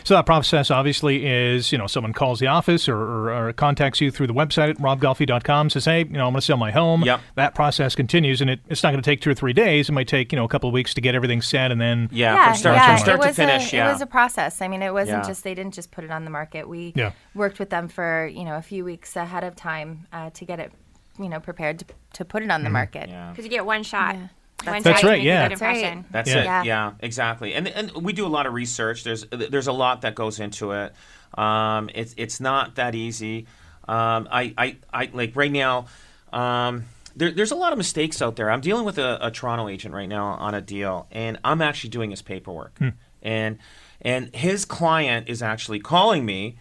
[0.05, 4.01] So that process obviously is, you know, someone calls the office or, or, or contacts
[4.01, 6.71] you through the website at robgolfi.com, says, hey, you know, I'm going to sell my
[6.71, 7.03] home.
[7.03, 7.21] Yep.
[7.37, 9.89] That process continues, and it, it's not going to take two or three days.
[9.89, 12.09] It might take, you know, a couple of weeks to get everything set, and then
[12.13, 13.73] Yeah, from start, yeah, from start it to was finish.
[13.73, 13.89] A, yeah.
[13.89, 14.61] It was a process.
[14.63, 15.29] I mean, it wasn't Yeah.
[15.29, 16.69] just they didn't just put it on the market.
[16.69, 17.13] We Yeah.
[17.35, 20.61] worked with them for you know a few weeks ahead of time uh, to get
[20.61, 20.73] it
[21.19, 23.03] you know prepared to, to put it on the market.
[23.05, 23.11] Mm-hmm.
[23.13, 23.31] yeah.
[23.31, 24.15] Because you get one shot.
[24.17, 24.29] Yeah.
[24.73, 25.49] One That's right, yeah.
[25.49, 25.77] That's right.
[25.77, 26.05] impression.
[26.11, 26.41] That's Yeah.
[26.41, 26.45] it.
[26.45, 26.63] Yeah.
[26.63, 26.93] Yeah.
[27.01, 27.55] exactly.
[27.55, 29.05] And and we do a lot of research.
[29.05, 30.95] There's there's a lot that goes into it.
[31.37, 33.47] Um, it's it's not that easy.
[33.87, 35.87] Um, I, I I like right now.
[36.33, 36.85] Um,
[37.17, 38.51] there, there's a lot of mistakes out there.
[38.51, 41.91] I'm dealing with a, a Toronto agent right now on a deal, and I'm actually
[41.91, 42.79] doing his paperwork,
[43.23, 43.59] and
[44.01, 46.57] and his client is actually calling me.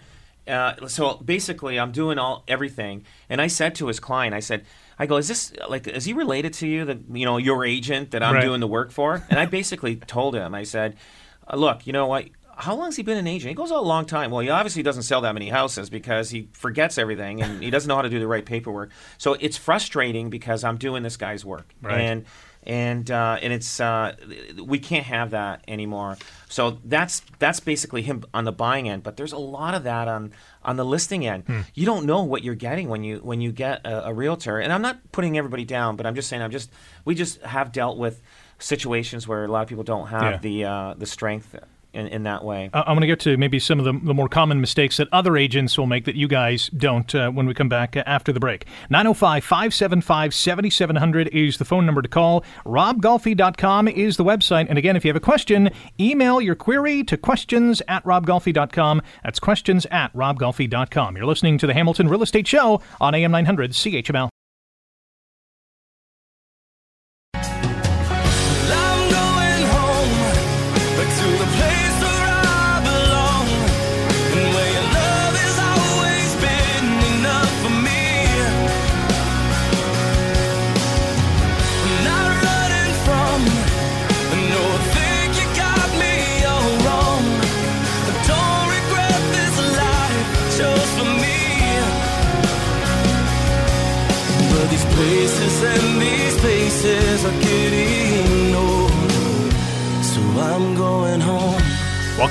[0.47, 4.65] Uh, so basically, I'm doing all everything, and I said to his client, I said,
[4.99, 8.11] I go, is this like, is he related to you, the you know your agent
[8.11, 8.41] that I'm Right.
[8.43, 9.23] doing the work for?
[9.29, 10.97] And I basically told him, I said,
[11.47, 12.25] uh, look, you know what?
[12.55, 13.49] How long has he been an agent?
[13.49, 14.29] He goes, oh, a long time.
[14.29, 17.87] Well, he obviously doesn't sell that many houses because he forgets everything and he doesn't
[17.87, 18.91] know how to do the right paperwork.
[19.17, 21.99] So it's frustrating because I'm doing this guy's work, Right.
[22.01, 22.25] and
[22.65, 24.15] and uh, and it's uh,
[24.63, 26.17] we can't have that anymore.
[26.49, 29.03] So that's that's basically him on the buying end.
[29.03, 30.31] But there's a lot of that on
[30.63, 31.43] on the listing end.
[31.73, 34.59] You don't know what you're getting when you when you get a, a realtor.
[34.59, 36.71] And I'm not putting everybody down, but I'm just saying I'm just
[37.05, 38.21] we just have dealt with
[38.59, 40.37] situations where a lot of people don't have Yeah.
[40.37, 41.55] the uh, the strength.
[41.93, 42.69] In, in that way.
[42.73, 45.07] Uh, I'm going to get to maybe some of the, the more common mistakes that
[45.11, 48.39] other agents will make that you guys don't uh, when we come back after the
[48.39, 48.65] break.
[48.89, 52.43] 905 575 7700 is the phone number to call.
[52.65, 54.67] RobGolfi.com is the website.
[54.69, 59.01] And again, if you have a question, email your query to questions at RobGolfi.com.
[59.23, 61.17] That's questions at RobGolfi.com.
[61.17, 64.29] You're listening to the Hamilton Real Estate Show on AM 900 CHML.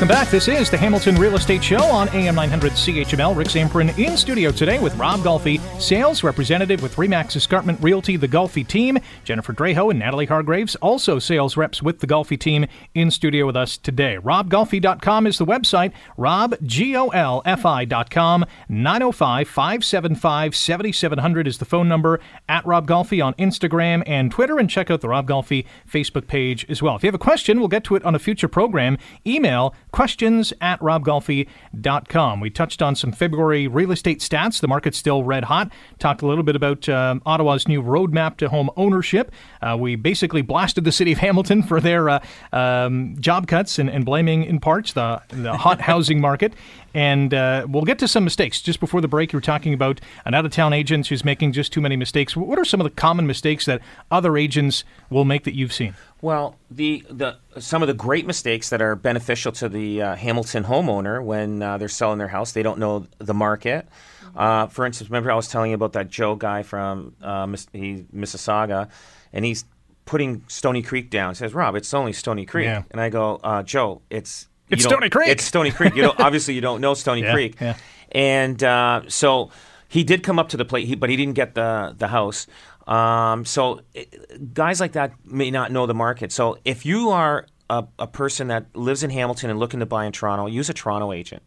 [0.02, 0.30] Welcome back.
[0.32, 3.36] This is the Hamilton Real Estate Show on AM 900 CHML.
[3.36, 8.26] Rick Zamperin in studio today with Rob Golfi, sales representative with Remax Escarpment Realty, the
[8.26, 8.98] Golfi team.
[9.22, 13.56] Jennifer Draho and Natalie Hargraves, also sales reps with the Golfi team, in studio with
[13.56, 14.18] us today.
[14.18, 15.92] RobGolfi.com is the website.
[16.16, 18.44] Rob, G O L F I.com.
[18.68, 22.18] 905 575 7700 is the phone number.
[22.48, 24.58] At Rob Golfi on Instagram and Twitter.
[24.58, 26.96] And check out the Rob Golfi Facebook page as well.
[26.96, 28.98] If you have a question, we'll get to it on a future program.
[29.24, 32.40] Email questions at robgolfi.com.
[32.40, 34.60] We touched on some February real estate stats.
[34.60, 35.70] The market's still red hot.
[35.98, 39.30] Talked a little bit about um, Ottawa's new roadmap to home ownership.
[39.60, 42.20] Uh, we basically blasted the city of Hamilton for their uh,
[42.52, 46.54] um, job cuts and, and blaming in parts the, the hot housing market.
[46.94, 48.60] And uh, we'll get to some mistakes.
[48.60, 51.52] Just before the break, you were talking about an out of town agent who's making
[51.52, 52.36] just too many mistakes.
[52.36, 55.94] What are some of the common mistakes that other agents will make that you've seen?
[56.20, 60.64] Well, the the some of the great mistakes that are beneficial to the uh, Hamilton
[60.64, 63.88] homeowner when uh, they're selling their house, they don't know the market.
[64.36, 67.66] Uh, for instance, remember I was telling you about that Joe guy from uh, Miss,
[67.72, 68.88] he, Mississauga,
[69.32, 69.64] and he's
[70.04, 71.32] putting Stoney Creek down.
[71.32, 72.82] He says, "Rob, it's only Stoney Creek," Yeah.
[72.92, 75.94] and I go, uh, "Joe, it's It's Stoney Creek." It's Stoney Creek.
[75.94, 77.76] You don't obviously you don't know Stoney Yeah, Creek." yeah.
[78.12, 79.50] And uh, so
[79.88, 82.46] he did come up to the plate, he, but he didn't get the the house.
[82.86, 86.32] Um, so it, guys like that may not know the market.
[86.32, 90.04] So if you are a, a person that lives in Hamilton and looking to buy
[90.04, 91.42] in Toronto, use a Toronto agent.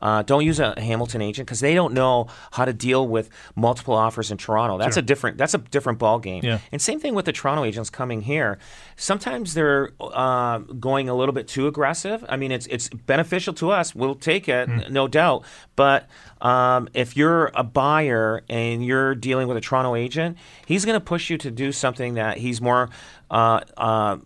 [0.00, 3.94] Uh, don't use a Hamilton agent because they don't know how to deal with multiple
[3.94, 4.78] offers in Toronto.
[4.78, 5.36] That's a different.
[5.38, 6.42] That's a different ball game.
[6.44, 6.58] Yeah.
[6.72, 8.58] And same thing with the Toronto agents coming here.
[8.96, 12.24] Sometimes they're uh, going a little bit too aggressive.
[12.28, 13.94] I mean, it's it's beneficial to us.
[13.94, 14.80] We'll take it, Hmm.
[14.92, 15.44] no doubt.
[15.76, 16.08] But
[16.40, 20.36] um, if you're a buyer and you're dealing with a Toronto agent,
[20.66, 22.90] he's going to push you to do something that he's more.
[23.30, 24.16] Uh, uh,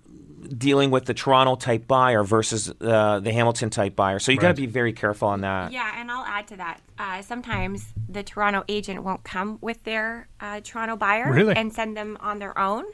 [0.49, 4.19] dealing with the Toronto type buyer versus uh, the Hamilton type buyer.
[4.19, 5.73] So you got to be very careful on that.
[5.73, 6.81] Yeah, and I'll add to that.
[6.99, 11.57] Uh, sometimes the Toronto agent won't come with their uh, Toronto buyer Really?
[11.57, 12.85] and send them on their own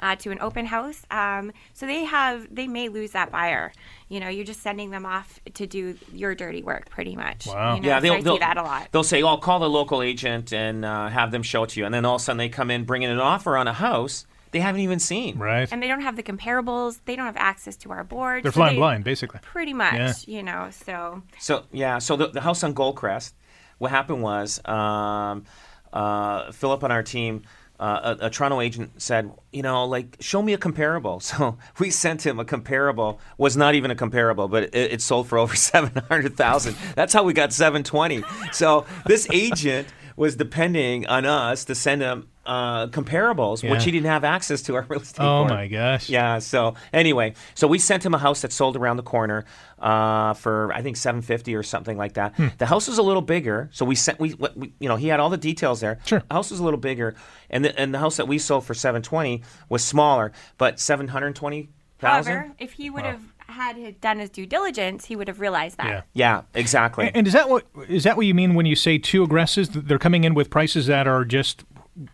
[0.00, 1.04] uh, to an open house.
[1.10, 3.72] Um, so they have they may lose that buyer.
[4.08, 7.46] You know, you're just sending them off to do your dirty work, pretty much.
[7.46, 7.74] Wow.
[7.76, 8.88] You know, Yeah, they'll, I they'll, see that a lot.
[8.92, 11.86] They'll say, "Oh, call the local agent and uh, have them show it to you,"
[11.86, 14.26] and then all of a sudden they come in bringing an offer on a house
[14.52, 15.38] they haven't even seen.
[15.38, 15.68] Right.
[15.70, 16.98] And they don't have the comparables.
[17.04, 18.42] They don't have access to our board.
[18.44, 19.40] They're so flying they- blind, basically.
[19.42, 20.12] Pretty much, Yeah.
[20.26, 20.68] you know.
[20.70, 23.32] So So yeah, so the, the house on Goldcrest,
[23.78, 25.44] what happened was um,
[25.92, 27.42] uh, Philip on our team.
[27.78, 31.18] Uh, a, a Toronto agent said, you know, like, show me a comparable.
[31.30, 33.20] So we sent him a comparable.
[33.38, 36.76] Was not even a comparable, but it, it sold for over seven hundred thousand.
[36.94, 38.22] That's how we got seven twenty.
[38.52, 39.88] So this agent
[40.20, 43.70] was depending on us to send him uh, comparables, Yeah.
[43.70, 45.22] which he didn't have access to our real estate.
[45.24, 45.50] Oh board.
[45.50, 46.10] my gosh.
[46.10, 46.40] Yeah.
[46.40, 49.46] So anyway, so we sent him a house that sold around the corner
[49.78, 52.34] uh, for I think seven fifty or something like that.
[52.34, 52.48] Hmm.
[52.58, 55.20] The house was a little bigger, so we sent we, we you know he had
[55.20, 55.98] all the details there.
[56.04, 56.22] Sure.
[56.28, 57.14] The house was a little bigger,
[57.48, 61.08] and the, and the house that we sold for seven twenty was smaller, but seven
[61.08, 62.32] hundred twenty thousand.
[62.34, 63.22] However, if he would have
[63.60, 65.86] had his- done his due diligence, he would have realized that.
[65.86, 66.02] Yeah.
[66.14, 67.10] Yeah, exactly.
[67.14, 69.86] And is that what is that what you mean when you say too aggressive?
[69.88, 71.64] They're coming in with prices that are just,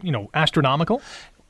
[0.03, 1.01] you know, astronomical.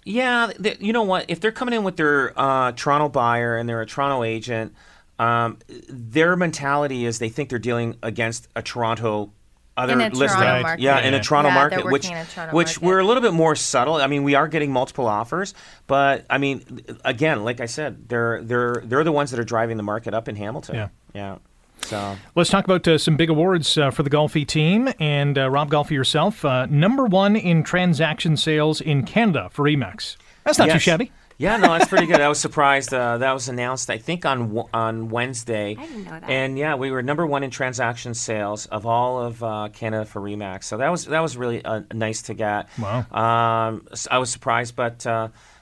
[0.04, 1.24] Yeah, th- you know what?
[1.28, 4.72] If they're coming in with their uh, Toronto buyer and they're a Toronto agent,
[5.18, 9.32] um, their mentality is they think they're dealing against a Toronto
[9.76, 10.10] other In a.
[10.10, 10.62] Toronto Right.
[10.62, 10.82] market.
[10.82, 12.82] Yeah, in a Toronto Yeah, market, which in a Toronto which market.
[12.82, 13.94] we're a little bit more subtle.
[13.96, 15.54] I mean, we are getting multiple offers,
[15.86, 19.76] but I mean, again, like I said, they're they're they're the ones that are driving
[19.76, 20.74] the market up in Hamilton.
[20.76, 20.88] Yeah.
[21.14, 21.36] yeah.
[21.82, 25.48] So Let's talk about uh, some big awards uh, for the Golfi team and uh,
[25.50, 26.44] Rob Golfi yourself.
[26.44, 30.16] Uh, number one in transaction sales in Canada for Remax.
[30.44, 31.12] That's not too shabby.
[31.38, 32.20] Yeah, no, that's pretty good.
[32.20, 32.94] I was surprised.
[32.94, 35.76] Uh, that was announced, I think, on on Wednesday.
[35.78, 36.30] I didn't know that.
[36.30, 40.20] And yeah, we were number one in transaction sales of all of uh, Canada for
[40.22, 40.64] Remax.
[40.64, 42.68] So that was that was really uh, nice to get.
[42.78, 43.04] Wow.
[43.10, 45.06] Um, s- I was surprised, but.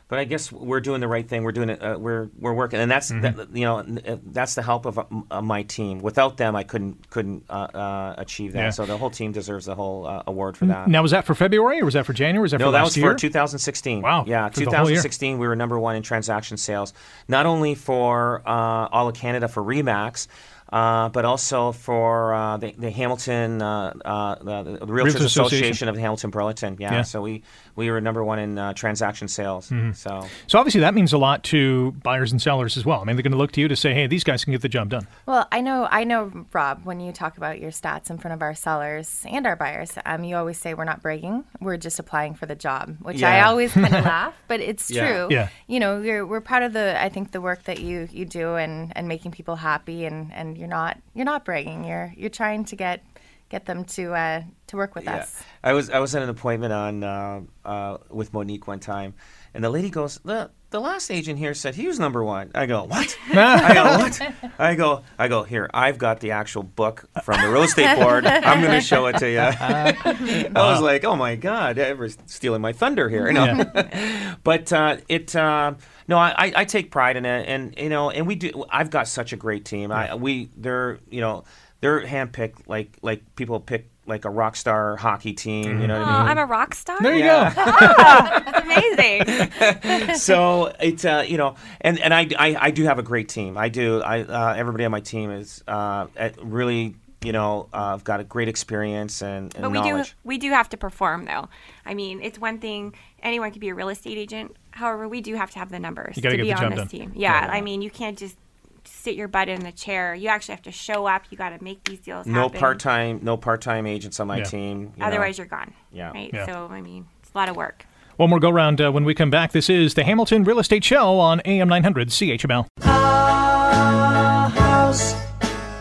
[0.07, 1.45] But I guess we're doing the right thing.
[1.45, 1.83] We're doing it.
[1.83, 3.37] Uh, we're we're working, and that's Mm-hmm.
[3.39, 6.01] that, you know uh, that's the help of uh, uh, my team.
[6.01, 8.59] Without them, I couldn't couldn't uh, uh, achieve that.
[8.59, 8.71] Yeah.
[8.71, 10.89] So the whole team deserves the whole uh, award for that.
[10.89, 12.43] Now, was that for February or was that for January?
[12.43, 13.13] Was that No, for that was year?
[13.13, 14.03] for 2016.
[14.03, 14.97] Wow, Yeah, for the whole year.
[15.01, 16.93] 2016 we were number one in transaction sales,
[17.27, 20.27] not only for uh, all of Canada for Remax.
[20.73, 25.27] Uh, but also for uh, the, the Hamilton, uh, uh, the, the Realtors Realtors Association.
[25.27, 26.77] Association of Hamilton Burlington.
[26.81, 27.03] Yeah, Yeah.
[27.03, 27.43] so we,
[27.77, 29.69] we were number one in uh, transaction sales.
[29.71, 29.93] Mm-hmm.
[29.93, 33.01] So So obviously that means a lot to buyers and sellers as well.
[33.01, 34.63] I mean, they're going to look to you to say, "Hey, these guys can get
[34.63, 36.83] the job done." Well, I know, I know, Rob.
[36.85, 40.25] When you talk about your stats in front of our sellers and our buyers, um,
[40.25, 43.73] you always say we're not bragging; we're just applying for the job, which I always
[43.73, 45.07] kind of laugh, but it's Yeah.
[45.09, 45.29] true.
[45.31, 45.49] Yeah.
[45.67, 48.55] You know, you're, we're proud of the, I think, the work that you you do
[48.57, 51.85] and and making people happy, and and you're not you're not bragging.
[51.85, 53.03] You're you're trying to get
[53.49, 55.43] get them to uh, to work with yeah, us.
[55.63, 59.15] I was I was at an appointment on uh, uh, with Monique one time,
[59.55, 62.67] and the lady goes, "the The last agent here said he was number one." I
[62.67, 64.21] go, "What?" I go, "What?"
[64.59, 65.71] I go, "I go here.
[65.73, 68.27] I've got the actual book from the real estate board.
[68.27, 72.61] I'm going to show it to you." I was like, "Oh my god, everyone's stealing
[72.61, 73.45] my thunder here." You know?
[73.47, 74.35] Yeah.
[74.43, 75.75] but uh, it uh,
[76.09, 78.65] no, I, I- I take pride in it, and you know, and we do.
[78.71, 79.93] I've got such a great team.
[79.93, 81.45] I we they're you know
[81.85, 85.81] they're handpicked like like people pick like a rock star hockey team.
[85.81, 86.29] You know Oh, what I mean?
[86.31, 86.97] I'm a rock star.
[87.03, 87.55] There you Yeah.
[87.55, 87.63] go.
[88.51, 90.15] That's amazing.
[90.17, 93.57] so it's uh, you know, and and I, I I do have a great team.
[93.59, 94.01] I do.
[94.03, 98.25] I uh, everybody on my team is uh, at really you know uh, got a
[98.25, 101.49] great experience and, and But we do we do have to perform though.
[101.87, 104.57] I mean, it's one thing anyone could be a real estate agent.
[104.73, 106.79] However, we do have to have the numbers You to get be the on this
[106.81, 106.89] done.
[106.89, 107.13] team.
[107.15, 108.37] Yeah, I mean, you can't just
[108.85, 110.15] sit your butt in the chair.
[110.15, 111.23] You actually have to show up.
[111.31, 112.61] You got to make these deals no happen.
[112.61, 114.45] part time no part time agents on my Yeah.
[114.45, 114.81] team.
[114.97, 115.07] you know.
[115.07, 115.73] Otherwise, you're gone.
[115.93, 116.11] Yeah.
[116.11, 116.31] Right.
[116.33, 116.47] Yeah.
[116.47, 117.87] So I mean, it's a lot of work.
[118.17, 119.51] One more go round uh, when we come back.
[119.53, 122.67] This is the Hamilton Real Estate Show on AM 900 CHML.
[122.85, 125.15] Our house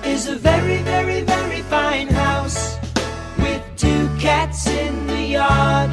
[0.04, 2.78] is a very, very, very fine house
[3.38, 5.92] with two cats in the yard.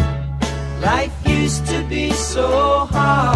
[0.80, 3.29] Life used to be so hard.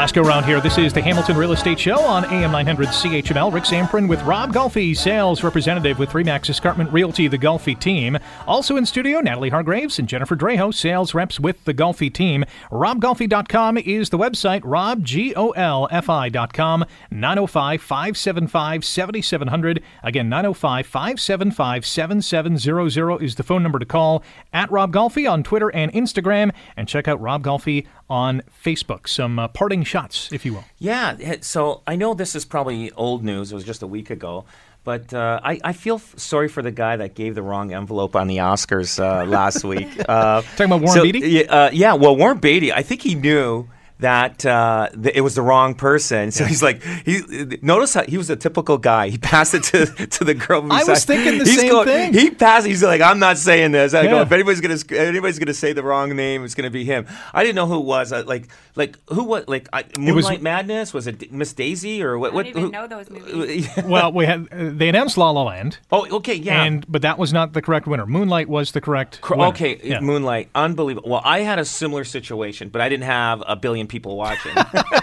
[0.00, 0.10] la.
[0.10, 0.62] Last go round here.
[0.62, 3.52] This is the Hamilton Real Estate Show on AM 900 CHML.
[3.52, 8.18] Rick Zamperin with Rob Golfi, sales representative with Remax Escarpment Realty, the Golfi team.
[8.46, 12.46] Also in studio, Natalie Hargraves and Jennifer Drejo, sales reps with the Golfi team.
[12.72, 19.82] RobGolfi.com is the website, RobGolfi.com, 905 575 7700.
[20.02, 24.24] Again, 905 575 7700 is the phone number to call.
[24.52, 26.52] At Rob Golfi on Twitter and Instagram.
[26.76, 29.08] And check out Rob Golfi on Facebook.
[29.08, 30.64] Some uh, parting shots, if you will.
[30.78, 31.36] Yeah.
[31.40, 33.52] So I know this is probably old news.
[33.52, 34.44] It was just a week ago.
[34.82, 38.16] But uh, I, I feel f- sorry for the guy that gave the wrong envelope
[38.16, 39.88] on the Oscars uh, last week.
[40.08, 41.46] Uh, Talking about Warren so, Beatty?
[41.46, 43.68] Uh, yeah, well, Warren Beatty, I think he knew
[44.00, 46.30] that uh, th- it was the wrong person.
[46.30, 47.20] So he's like, he
[47.62, 49.08] notice how he was a typical guy.
[49.08, 50.66] He passed it to, to the girl.
[50.72, 52.12] I was thinking the he's same going- thing.
[52.12, 52.66] He passed.
[52.66, 53.94] He's like, I'm not saying this.
[53.94, 54.22] I go, Yeah.
[54.22, 57.06] if anybody's gonna sc- anybody's gonna say the wrong name, it's gonna be him.
[57.34, 58.12] I didn't know who it was.
[58.12, 60.94] Uh, like like who was like I, Moonlight was- Madness?
[60.94, 62.32] Was it D- Miss Daisy or what?
[62.32, 63.68] I what don't even who- know those movies.
[63.84, 66.62] well, we had uh, they announced La La Land, oh, okay, yeah.
[66.64, 68.06] and but that was not the correct winner.
[68.06, 69.20] Moonlight was the correct.
[69.20, 69.48] Cor- winner.
[69.50, 70.00] Okay, Yeah.
[70.00, 71.10] Moonlight, unbelievable.
[71.10, 74.54] Well, I had a similar situation, but I didn't have a billion people watching.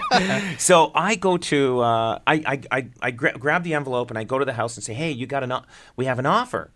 [0.58, 4.24] so I go to, uh, I, I, I, I gra- grab the envelope and I
[4.24, 5.62] go to the house and say, "Hey, you got an, o-
[5.94, 6.70] we have an offer."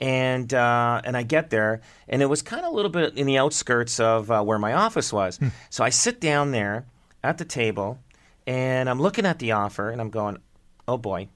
[0.00, 3.24] And uh, and I get there, and it was kind of a little bit in
[3.26, 5.38] the outskirts of uh, where my office was.
[5.70, 6.86] So I sit down there
[7.22, 8.00] at the table,
[8.46, 10.38] and I'm looking at the offer, and I'm going,
[10.88, 11.28] "Oh boy,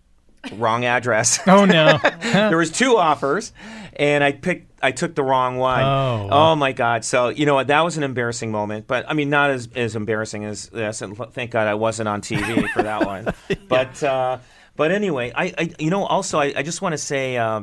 [0.52, 1.98] wrong address." Oh no!
[2.20, 3.52] there was two offers,
[3.92, 4.75] and I picked.
[4.86, 5.82] I took the wrong one.
[5.82, 6.28] Oh.
[6.30, 7.04] Oh my God!
[7.04, 7.66] So you know what?
[7.66, 11.02] That was an embarrassing moment, but I mean, not as as embarrassing as this.
[11.02, 13.34] And thank God I wasn't on TV for that one.
[13.68, 14.38] But uh,
[14.76, 17.62] but anyway, I, I you know also I, I just want to say uh,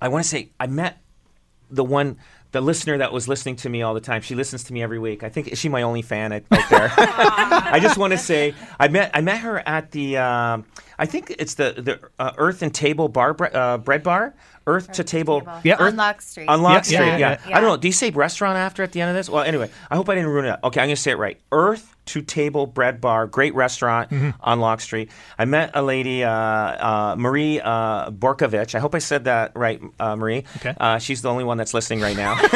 [0.00, 1.00] I want to say I met
[1.70, 2.18] the one
[2.50, 4.20] the listener that was listening to me all the time.
[4.20, 5.22] She listens to me every week.
[5.22, 6.92] I think is she my only fan out there.
[6.96, 10.64] I just want to say I met I met her at the um,
[10.98, 14.34] I I think it's the the uh, Earth and Table Bar uh, Bread Bar.
[14.66, 15.42] Earth to Table.
[15.64, 15.76] Yeah.
[15.76, 16.48] on Locke Street.
[16.48, 17.76] On Locke Yeah, Street, yeah, yeah, yeah, I don't know.
[17.76, 19.28] Do you say restaurant after at the end of this?
[19.28, 20.58] Well, anyway, I hope I didn't ruin it.
[20.64, 21.40] Okay, I'm going to say it right.
[21.50, 24.30] Earth to Table Bread Bar, great restaurant Mm-hmm.
[24.40, 25.10] on Locke Street.
[25.38, 28.74] I met a lady, uh, uh, Marie uh, Borkovich.
[28.74, 30.44] I hope I said that right, uh, Marie.
[30.56, 30.74] Okay.
[30.78, 32.34] Uh, she's the only one that's listening right now.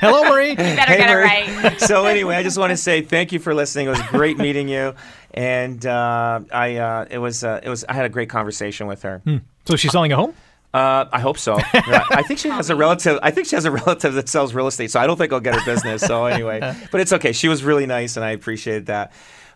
[0.00, 0.54] Hello, Marie.
[0.54, 1.24] Better get it Marie.
[1.62, 1.80] right.
[1.80, 3.86] so anyway, I just want to say thank you for listening.
[3.86, 4.94] It was great meeting you,
[5.32, 9.02] and uh, I uh, it was uh, it was I had a great conversation with
[9.02, 9.22] her.
[9.66, 10.34] So she's selling a home?
[10.74, 11.56] Uh, I hope so.
[11.72, 13.20] Yeah, I think she has a relative.
[13.22, 15.38] I think she has a relative that sells real estate, so I don't think I'll
[15.38, 16.02] get her business.
[16.02, 16.58] So anyway,
[16.90, 17.30] but it's okay.
[17.32, 19.12] She was really nice, and I appreciated that.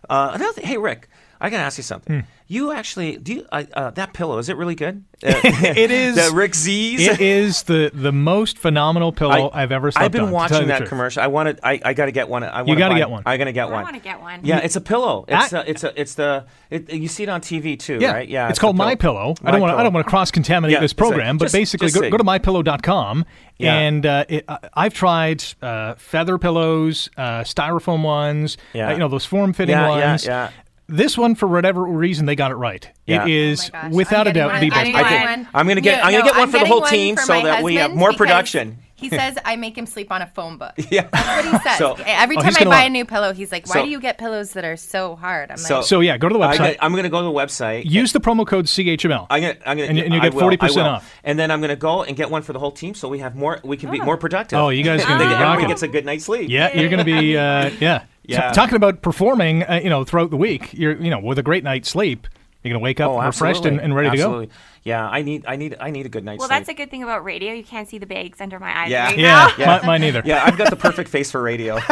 [0.09, 1.09] Uh, another thing, hey Rick,
[1.41, 2.25] I gotta ask you something.
[2.47, 4.39] You actually do you, uh, uh, that pillow?
[4.39, 5.03] Is it really good?
[5.21, 7.05] Uh, It is- the Rick Z's.
[7.05, 10.67] It is the, the most phenomenal pillow I, have ever slept I've been on, watching
[10.67, 10.89] that truth.
[10.89, 11.21] commercial.
[11.21, 11.59] I wanted.
[11.61, 12.43] I, I got to get one.
[12.43, 13.23] I wanna gotta buy- get one.
[13.25, 13.79] I gotta get one.
[13.79, 14.39] I want to get one.
[14.45, 15.25] Yeah, it's a pillow.
[15.27, 18.13] It's I- a, it's a it's the it, you see it on TV too, Yeah,
[18.13, 18.27] right?
[18.29, 19.35] Yeah, it's a called My Pillow.
[19.43, 19.77] I don't want to.
[19.79, 21.95] I don't want to cross contaminate Yeah, this it's like- program, but just- basically, just
[21.95, 23.25] go, say- go to mypillow.com
[23.57, 23.75] Yeah.
[23.77, 28.87] and uh, it, I- I've tried uh, feather pillows, uh, styrofoam ones, Yeah.
[28.89, 30.25] uh, you know those form fitting Yeah, yeah, ones.
[30.25, 30.49] yeah.
[30.89, 32.89] This one, for whatever reason, they got it right.
[33.05, 33.21] Yeah.
[33.21, 34.87] Oh it is Oh without I'm a doubt getting the best.
[34.89, 36.59] I'm I getting think- I'm gonna get- No, I'm gonna no, get one I'm for
[36.59, 38.79] the whole team for so my that we have more production.
[38.99, 40.73] He says I make him sleep on a phone book.
[40.91, 41.07] Yeah.
[41.11, 41.77] That's what he says.
[41.77, 43.83] So- Every Oh, time he's I buy love- a new pillow, he's like, "Why So-
[43.85, 46.33] do you get pillows that are so hard?" I'm So- like, So yeah, go to
[46.33, 46.77] the website." I website.
[46.81, 47.85] am going to go to the website.
[47.85, 49.27] use the promo code CHML.
[49.29, 50.89] I'm gonna, I'm gonna, And you- and you get will, 40% I will.
[50.95, 51.13] off.
[51.23, 53.35] And then I'm gonna go and get one for the whole team, so we have
[53.35, 53.59] more.
[53.63, 54.57] We can be more productive.
[54.59, 55.67] Oh, you guys are gonna be get- everybody rocking.
[55.69, 56.49] gets a good night's sleep.
[56.49, 58.03] Yeah, you're going to be uh, yeah.
[58.29, 58.49] Yeah.
[58.49, 60.69] T- talking about performing, uh, you know, throughout the week.
[60.73, 62.27] You're you know with a great night's sleep,
[62.63, 64.47] you're going to wake up Oh, refreshed and, and ready absolutely.
[64.47, 64.57] to go.
[64.83, 66.59] Yeah, I need, I need, I need a good night's Well, sleep.
[66.59, 67.53] that's a good thing about radio.
[67.53, 69.05] You can't see the bags under my eyes Yeah.
[69.05, 69.79] right Yeah, now.
[69.81, 70.21] mi- mine either.
[70.25, 71.79] yeah, I've got the perfect face for radio.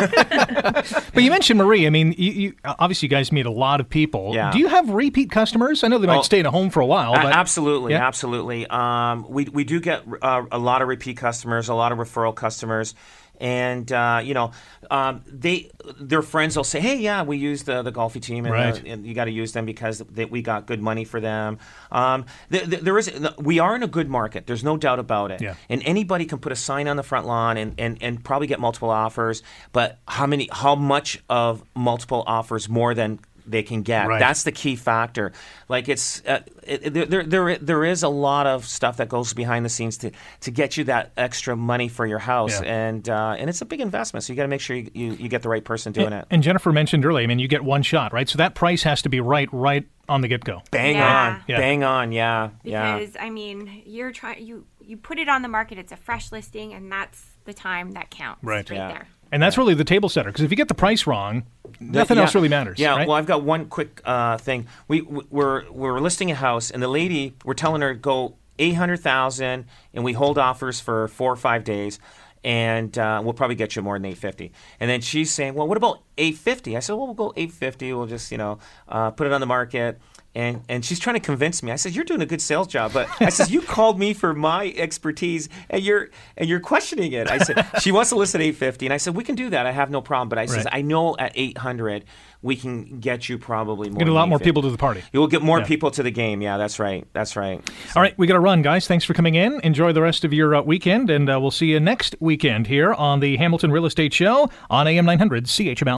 [1.13, 1.88] But you mentioned Marie.
[1.88, 4.32] I mean, you, you obviously you guys meet a lot of people.
[4.34, 4.51] Yeah.
[4.51, 5.84] Do you have repeat customers?
[5.84, 6.22] I know they might Oh.
[6.22, 8.07] stay in a home for a while, but absolutely, Yeah.
[8.07, 8.68] absolutely.
[8.68, 12.36] Um, we we do get uh, a lot of repeat customers, a lot of referral
[12.36, 12.93] customers,
[13.38, 14.51] and uh, you know,
[14.91, 15.69] um, they
[15.99, 18.83] their friends will say, "Hey, yeah, we use the the Golfi team, and, Right.
[18.85, 21.59] and you got to use them because they, we got good money for them."
[21.91, 24.47] Um, th- th- there is we are in a good market.
[24.47, 25.41] There's no doubt about it.
[25.41, 25.55] Yeah.
[25.69, 28.59] And anybody can put a sign on the front lawn and, and, and probably get
[28.59, 29.43] multiple offers.
[29.71, 30.49] But how many?
[30.51, 33.19] How much of multiple offers more than
[33.49, 34.07] they can get?
[34.07, 34.19] Right.
[34.19, 35.31] That's the key factor.
[35.69, 39.33] Like it's uh, it, it- there, there there is a lot of stuff that goes
[39.33, 42.87] behind the scenes to to get you that extra money for your house, Yeah.
[42.87, 44.23] and uh, and it's a big investment.
[44.23, 46.25] So you got to make sure you, you, you get the right person doing it.
[46.29, 47.23] and Jennifer mentioned earlier.
[47.23, 48.27] I mean, you get one shot, right?
[48.27, 50.61] So that price has to be right, right on the get go.
[50.71, 51.27] Bang Yeah.
[51.35, 51.57] on, Yeah.
[51.57, 52.97] bang on, yeah, yeah.
[52.99, 55.77] Because I mean, you're trying you you put it on the market.
[55.77, 58.43] It's a fresh listing, and that's the time that counts.
[58.43, 58.69] Right.
[58.69, 58.87] Right Yeah.
[58.89, 59.07] there.
[59.32, 61.43] And that's really the table setter because if you get the price wrong,
[61.80, 62.23] nothing Yeah.
[62.23, 62.80] else really matters.
[62.80, 62.95] Yeah.
[62.95, 63.07] right?
[63.07, 64.67] Well, I've got one quick uh, thing.
[64.88, 68.73] We we- we're we're listing a house, and the lady we're telling her go eight
[68.75, 71.99] hundred thousand, and we hold offers for four or five days.
[72.43, 74.51] And uh, we'll probably get you more than eight fifty.
[74.80, 76.78] And then she's saying, "Well, what about eight fifty?
[76.78, 77.91] I said, "Well, we'll go eight fifty.
[77.91, 79.99] We'll just, you know, uh, put it on the market."
[80.38, 81.71] And and she's trying to convince me.
[81.71, 84.35] I said, "You're doing a good sales job," but I said, "You called me for
[84.35, 88.41] my expertise, and you're and you're questioning it." I said, "She wants to list at
[88.41, 89.65] eight fifty, and I said, "We can do that.
[89.65, 90.75] I have no problem." But I said, Right.
[90.75, 92.05] "I know at eight hundred,
[92.43, 95.01] we can get you probably more." get a lot more people to the party.
[95.11, 95.65] You will get more Yeah.
[95.65, 96.43] people to the game.
[96.43, 97.07] Yeah, that's right.
[97.13, 97.59] That's right.
[97.95, 98.85] All right, we got to run, guys.
[98.85, 99.59] Thanks for coming in.
[99.63, 102.93] Enjoy the rest of your uh, weekend, and uh, we'll see you next weekend here
[102.93, 105.95] on the Hamilton Real Estate Show on AM 900 CHML.